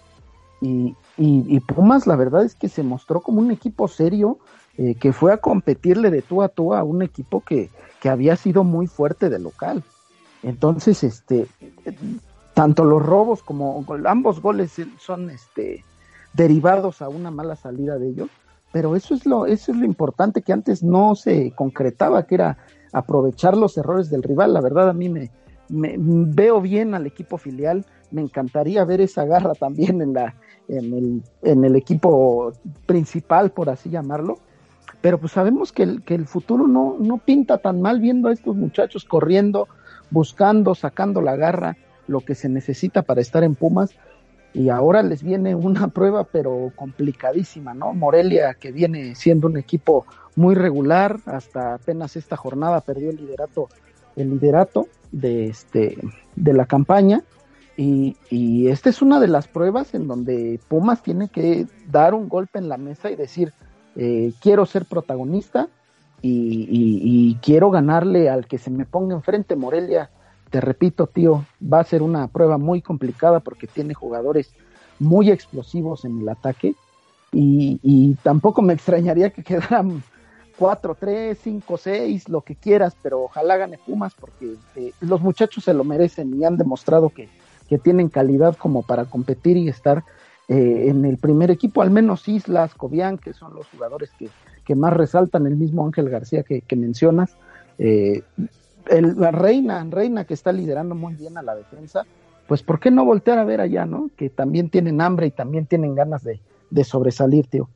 [0.62, 4.38] y, y, y, Pumas, la verdad es que se mostró como un equipo serio
[4.78, 8.36] eh, que fue a competirle de tú a tú a un equipo que, que había
[8.36, 9.84] sido muy fuerte de local.
[10.44, 11.48] Entonces, este,
[12.54, 15.84] tanto los robos como ambos goles son este,
[16.34, 18.30] derivados a una mala salida de ellos,
[18.72, 22.58] pero eso es lo, eso es lo importante que antes no se concretaba, que era
[22.94, 24.54] aprovechar los errores del rival.
[24.54, 25.32] La verdad, a mí me,
[25.70, 30.36] me veo bien al equipo filial, me encantaría ver esa garra también en la,
[30.68, 32.54] en el, en el equipo
[32.86, 34.40] principal, por así llamarlo.
[35.02, 38.34] Pero pues sabemos que el, que el futuro no, no pinta tan mal viendo a
[38.34, 39.68] estos muchachos corriendo,
[40.12, 43.92] buscando, sacando la garra, lo que se necesita para estar en Pumas.
[44.54, 47.94] Y ahora les viene una prueba, pero complicadísima, ¿no?
[47.94, 50.06] Morelia, que viene siendo un equipo
[50.36, 53.70] muy regular, hasta apenas esta jornada perdió el liderato,
[54.16, 55.98] el liderato de este,
[56.36, 57.24] de la campaña
[57.82, 62.60] y, esta es una de las pruebas en donde Pumas tiene que dar un golpe
[62.60, 63.54] en la mesa y decir,
[63.96, 65.68] eh, quiero ser protagonista
[66.22, 69.56] y, quiero ganarle al que se me ponga enfrente.
[69.56, 70.12] Morelia,
[70.52, 74.54] te repito, tío, va a ser una prueba muy complicada porque tiene jugadores
[75.00, 76.76] muy explosivos en el ataque
[77.32, 80.04] y, tampoco me extrañaría que quedaran
[80.60, 85.64] 4, 3, 5, 6, lo que quieras, pero ojalá gane Pumas porque eh, los muchachos
[85.64, 87.30] se lo merecen y han demostrado que
[87.72, 90.04] que tienen calidad como para competir y estar
[90.50, 94.28] eh, en el primer equipo, al menos Islas, Cobian, que son los jugadores que,
[94.66, 97.38] que más resaltan, el mismo Ángel García que, que mencionas,
[97.80, 98.24] eh,
[98.90, 102.04] la Reina, Reina que está liderando muy bien a la defensa,
[102.46, 104.10] pues ¿por qué no voltear a ver allá, no?
[104.18, 106.42] Que también tienen hambre y también tienen ganas de,
[106.72, 107.70] de sobresalir, tío.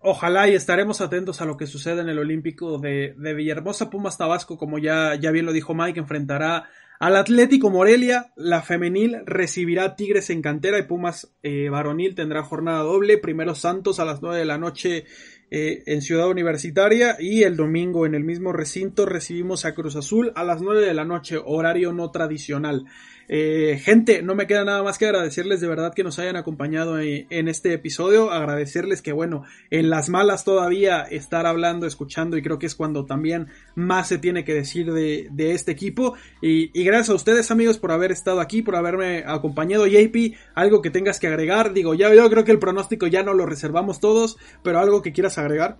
[0.00, 3.90] ojalá y estaremos atentos a lo que suceda en el Olímpico de, de Villahermosa.
[3.90, 6.68] Pumas Tabasco, como ya, ya bien lo dijo Mike, enfrentará
[7.00, 8.32] al Atlético Morelia.
[8.36, 13.18] La femenil recibirá Tigres en cantera y Pumas eh, varonil tendrá jornada doble.
[13.18, 15.06] Primero Santos a las 9 de la noche
[15.50, 20.30] eh, en Ciudad Universitaria y el domingo en el mismo recinto recibimos a Cruz Azul
[20.36, 22.84] a las 9 de la noche, horario no tradicional.
[23.32, 26.98] Eh, gente, no me queda nada más que agradecerles de verdad que nos hayan acompañado
[26.98, 32.58] en, este episodio, agradecerles que bueno, en las malas todavía estar hablando, escuchando y creo
[32.58, 36.14] que es cuando también más se tiene que decir de, este equipo.
[36.42, 39.86] Y, gracias a ustedes amigos por haber estado aquí, por haberme acompañado.
[39.86, 43.32] JP, algo que tengas que agregar, digo, ya yo creo que el pronóstico ya no
[43.32, 45.78] lo reservamos todos, pero algo que quieras agregar.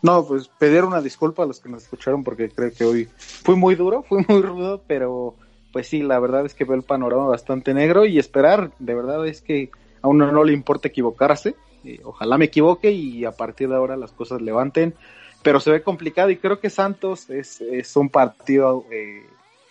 [0.00, 3.56] No, pues pedir una disculpa a los que nos escucharon porque creo que hoy fui
[3.56, 5.36] muy duro, fui muy rudo, pero
[5.78, 9.24] pues sí, la verdad es que veo el panorama bastante negro y esperar, de verdad
[9.28, 9.70] es que
[10.02, 11.54] a uno no le importa equivocarse,
[11.84, 14.96] eh, ojalá me equivoque y a partir de ahora las cosas levanten,
[15.44, 19.22] pero se ve complicado y creo que Santos es, es un partido, eh,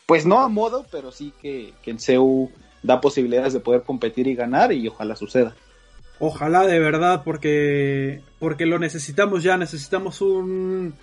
[0.05, 2.51] pues no a modo, pero sí que, que en CEU
[2.83, 5.57] da posibilidades de poder competir y ganar y ojalá suceda.
[6.19, 10.93] Ojalá de verdad, porque, porque lo necesitamos ya, necesitamos un,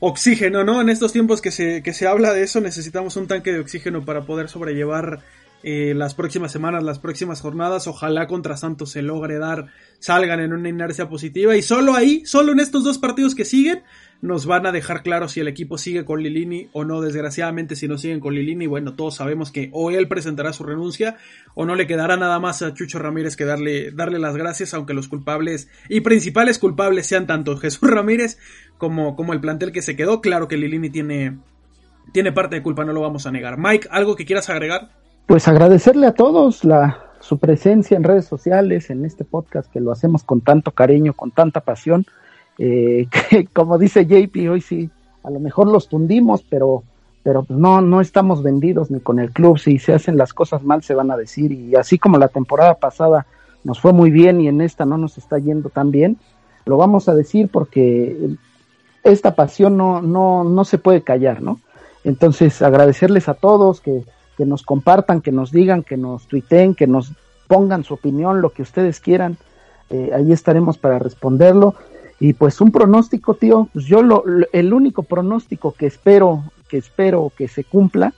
[0.00, 0.80] oxígeno, ¿no?
[0.80, 4.04] En estos tiempos que se, que se habla de eso, necesitamos un tanque de oxígeno
[4.04, 5.20] para poder sobrellevar
[5.62, 7.86] eh, las próximas semanas, las próximas jornadas.
[7.86, 9.66] Ojalá contra Santos se logre dar,
[9.98, 11.54] salgan en una inercia positiva.
[11.56, 13.82] Y solo ahí, solo en estos dos partidos que siguen,
[14.22, 17.02] nos van a dejar claro si el equipo sigue con Lilini o no.
[17.02, 21.16] Desgraciadamente, si no siguen con Lilini, bueno, todos sabemos que o él presentará su renuncia
[21.54, 24.94] o no le quedará nada más a Chucho Ramírez que darle, darle las gracias, aunque
[24.94, 28.38] los culpables y principales culpables sean tanto Jesús Ramírez
[28.80, 30.20] como, como el plantel que se quedó.
[30.20, 31.38] Claro que Lilini tiene,
[32.12, 33.56] tiene parte de culpa, no lo vamos a negar.
[33.56, 34.88] Mike, ¿algo que quieras agregar?
[35.26, 39.92] Pues agradecerle a todos la, su presencia en redes sociales, en este podcast que lo
[39.92, 42.04] hacemos con tanto cariño, con tanta pasión
[42.62, 44.90] eh, que como dice JP, hoy sí,
[45.24, 46.84] a lo mejor los tundimos, pero,
[47.22, 50.62] pero pues no, no estamos vendidos ni con el club, si se hacen las cosas
[50.62, 53.26] mal se van a decir, y así como la temporada pasada
[53.64, 56.18] nos fue muy bien y en esta no nos está yendo tan bien,
[56.66, 58.36] lo vamos a decir porque
[59.02, 61.60] esta pasión no, no, no se puede callar, ¿no?
[62.04, 64.04] Entonces, agradecerles a todos que,
[64.36, 67.12] que nos compartan, que nos digan, que nos tuiteen, que nos
[67.46, 69.36] pongan su opinión, lo que ustedes quieran.
[69.90, 71.74] Eh, ahí estaremos para responderlo.
[72.18, 77.32] Y pues un pronóstico, tío, pues yo lo, el único pronóstico que espero, que espero
[77.36, 78.14] que se cumpla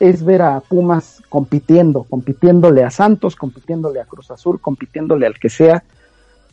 [0.00, 5.48] es ver a Pumas compitiendo, compitiéndole a Santos, compitiéndole a Cruz Azul, compitiéndole al que
[5.48, 5.84] sea,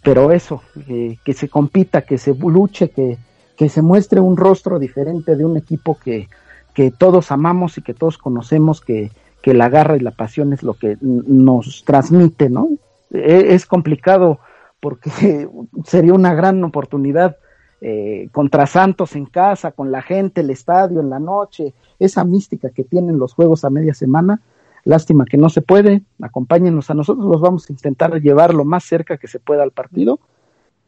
[0.03, 3.17] pero eso, que se compita, que se luche, que,
[3.59, 6.29] que se muestre un rostro diferente de un equipo que,
[6.73, 10.63] que todos amamos y que todos conocemos, que, que la garra y la pasión es
[10.63, 12.69] lo que nos transmite, ¿no?
[13.11, 14.39] E, es complicado
[14.79, 15.49] porque
[15.83, 17.35] sería una gran oportunidad
[17.81, 22.69] eh, contra Santos en casa, con la gente, el estadio en la noche, esa mística
[22.69, 24.39] que tienen los juegos a media semana.
[24.85, 28.85] Lástima que no se puede, acompáñenos a nosotros, los vamos a intentar llevar lo más
[28.85, 30.21] cerca que se pueda al partido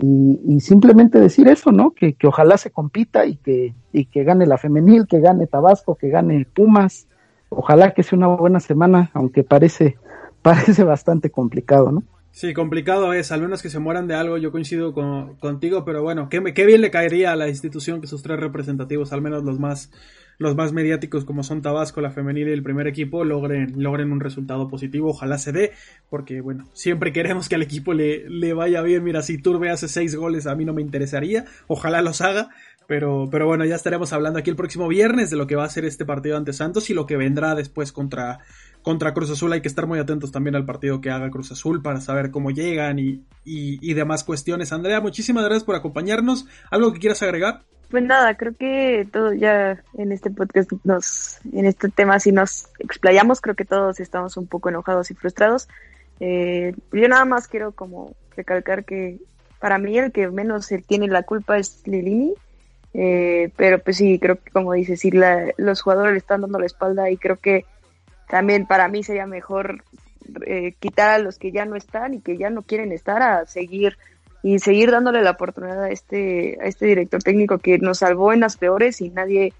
[0.01, 1.91] y, simplemente decir eso, ¿no?
[1.91, 5.95] Que, que, ojalá se compita y que, y que gane la femenil, que gane Tabasco,
[5.95, 7.07] que gane Pumas,
[7.49, 9.97] ojalá que sea una buena semana, aunque parece,
[10.41, 12.03] parece bastante complicado, ¿no?
[12.33, 16.01] Sí, complicado es, al menos que se mueran de algo, yo coincido con, contigo, pero
[16.01, 19.43] bueno, qué, qué bien le caería a la institución que sus tres representativos, al menos
[19.43, 19.91] los más,
[20.41, 24.19] los más mediáticos como son Tabasco, la femenil y el primer equipo, logren, logren un
[24.19, 25.71] resultado positivo, ojalá se dé,
[26.09, 29.87] porque bueno, siempre queremos que al equipo le, le vaya bien, mira, si Turbe hace
[29.87, 32.49] seis goles a mí no me interesaría, ojalá los haga,
[32.87, 35.69] pero, pero bueno, ya estaremos hablando aquí el próximo viernes de lo que va a
[35.69, 38.39] ser este partido ante Santos y lo que vendrá después contra,
[38.81, 39.53] contra Cruz Azul.
[39.53, 42.51] Hay que estar muy atentos también al partido que haga Cruz Azul para saber cómo
[42.51, 44.73] llegan y, y, demás cuestiones.
[44.73, 46.45] Andrea, muchísimas gracias por acompañarnos.
[46.69, 47.63] ¿Algo que quieras agregar?
[47.89, 52.69] Pues nada, creo que todo ya en este podcast nos, en este tema si nos
[52.79, 55.67] explayamos, creo que todos estamos un poco enojados y frustrados.
[56.21, 59.19] Eh, yo nada más quiero como recalcar que
[59.59, 62.33] para mí el que menos tiene la culpa es Lilini,
[62.93, 65.11] eh, pero pues sí, creo que como dices, sí,
[65.57, 67.65] los jugadores le están dando la espalda y creo que
[68.31, 69.83] también para mí sería mejor
[70.47, 73.45] eh, quitar a los que ya no están y que ya no quieren estar a
[73.45, 73.97] seguir
[74.41, 78.39] y seguir dándole la oportunidad a este a este director técnico que nos salvó en
[78.39, 79.53] las peores y nadie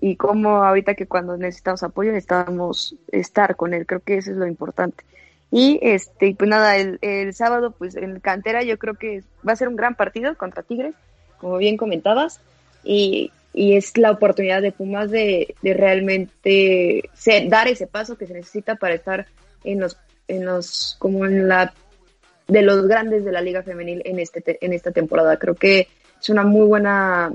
[0.00, 3.86] y como ahorita que cuando necesitamos apoyo necesitamos estar con él.
[3.86, 5.04] Creo que eso es lo importante.
[5.52, 9.56] Y este pues nada el, el sábado pues en cantera yo creo que va a
[9.56, 10.96] ser un gran partido contra Tigres
[11.38, 12.40] como bien comentabas.
[12.82, 17.10] Y y es la oportunidad de Pumas de, de realmente
[17.48, 19.26] dar ese paso que se necesita para estar
[19.64, 21.72] en los, en los, como en la
[22.46, 25.38] de los grandes de la Liga Femenil en, este, en esta temporada.
[25.38, 25.88] Creo que
[26.20, 27.32] es una muy buena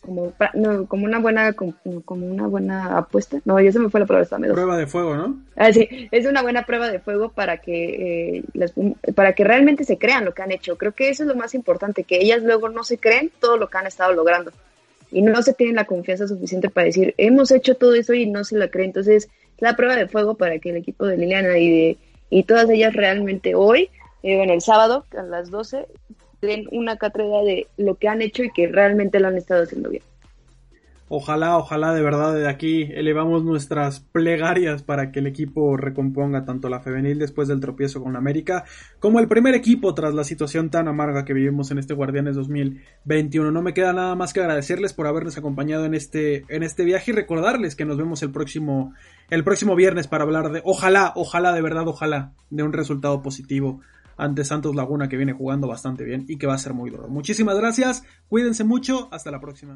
[0.00, 1.74] como, no, como una buena como,
[2.06, 3.40] una buena apuesta.
[3.44, 4.24] No, ya se me fue la palabra.
[4.24, 5.40] Está prueba de fuego, ¿no?
[5.56, 8.72] Ah, sí, es una buena prueba de fuego para que eh, las,
[9.14, 10.78] para que realmente se crean lo que han hecho.
[10.78, 13.68] Creo que eso es lo más importante, que ellas luego no se creen todo lo
[13.68, 14.52] que han estado logrando
[15.12, 18.44] y no se tienen la confianza suficiente para decir hemos hecho todo eso y no
[18.44, 18.90] se la creen.
[18.90, 19.30] Entonces, es
[19.62, 21.96] la prueba de fuego para que el equipo de Liliana y de
[22.30, 23.90] y todas ellas realmente hoy,
[24.22, 25.86] eh, bueno, el sábado a las 12
[26.40, 29.90] den una cátedra de lo que han hecho y que realmente lo han estado haciendo
[29.90, 30.02] bien.
[31.12, 36.68] Ojalá, ojalá de verdad de aquí elevamos nuestras plegarias para que el equipo recomponga tanto
[36.68, 38.62] la femenil después del tropiezo con América
[39.00, 43.50] como el primer equipo tras la situación tan amarga que vivimos en este Guardianes 2021.
[43.50, 47.10] No me queda nada más que agradecerles por habernos acompañado en este en este viaje
[47.10, 48.94] y recordarles que nos vemos el próximo
[49.30, 53.80] el próximo viernes para hablar de ojalá, ojalá de verdad, ojalá de un resultado positivo
[54.16, 57.08] ante Santos Laguna que viene jugando bastante bien y que va a ser muy duro.
[57.08, 59.74] Muchísimas gracias, cuídense mucho, hasta la próxima.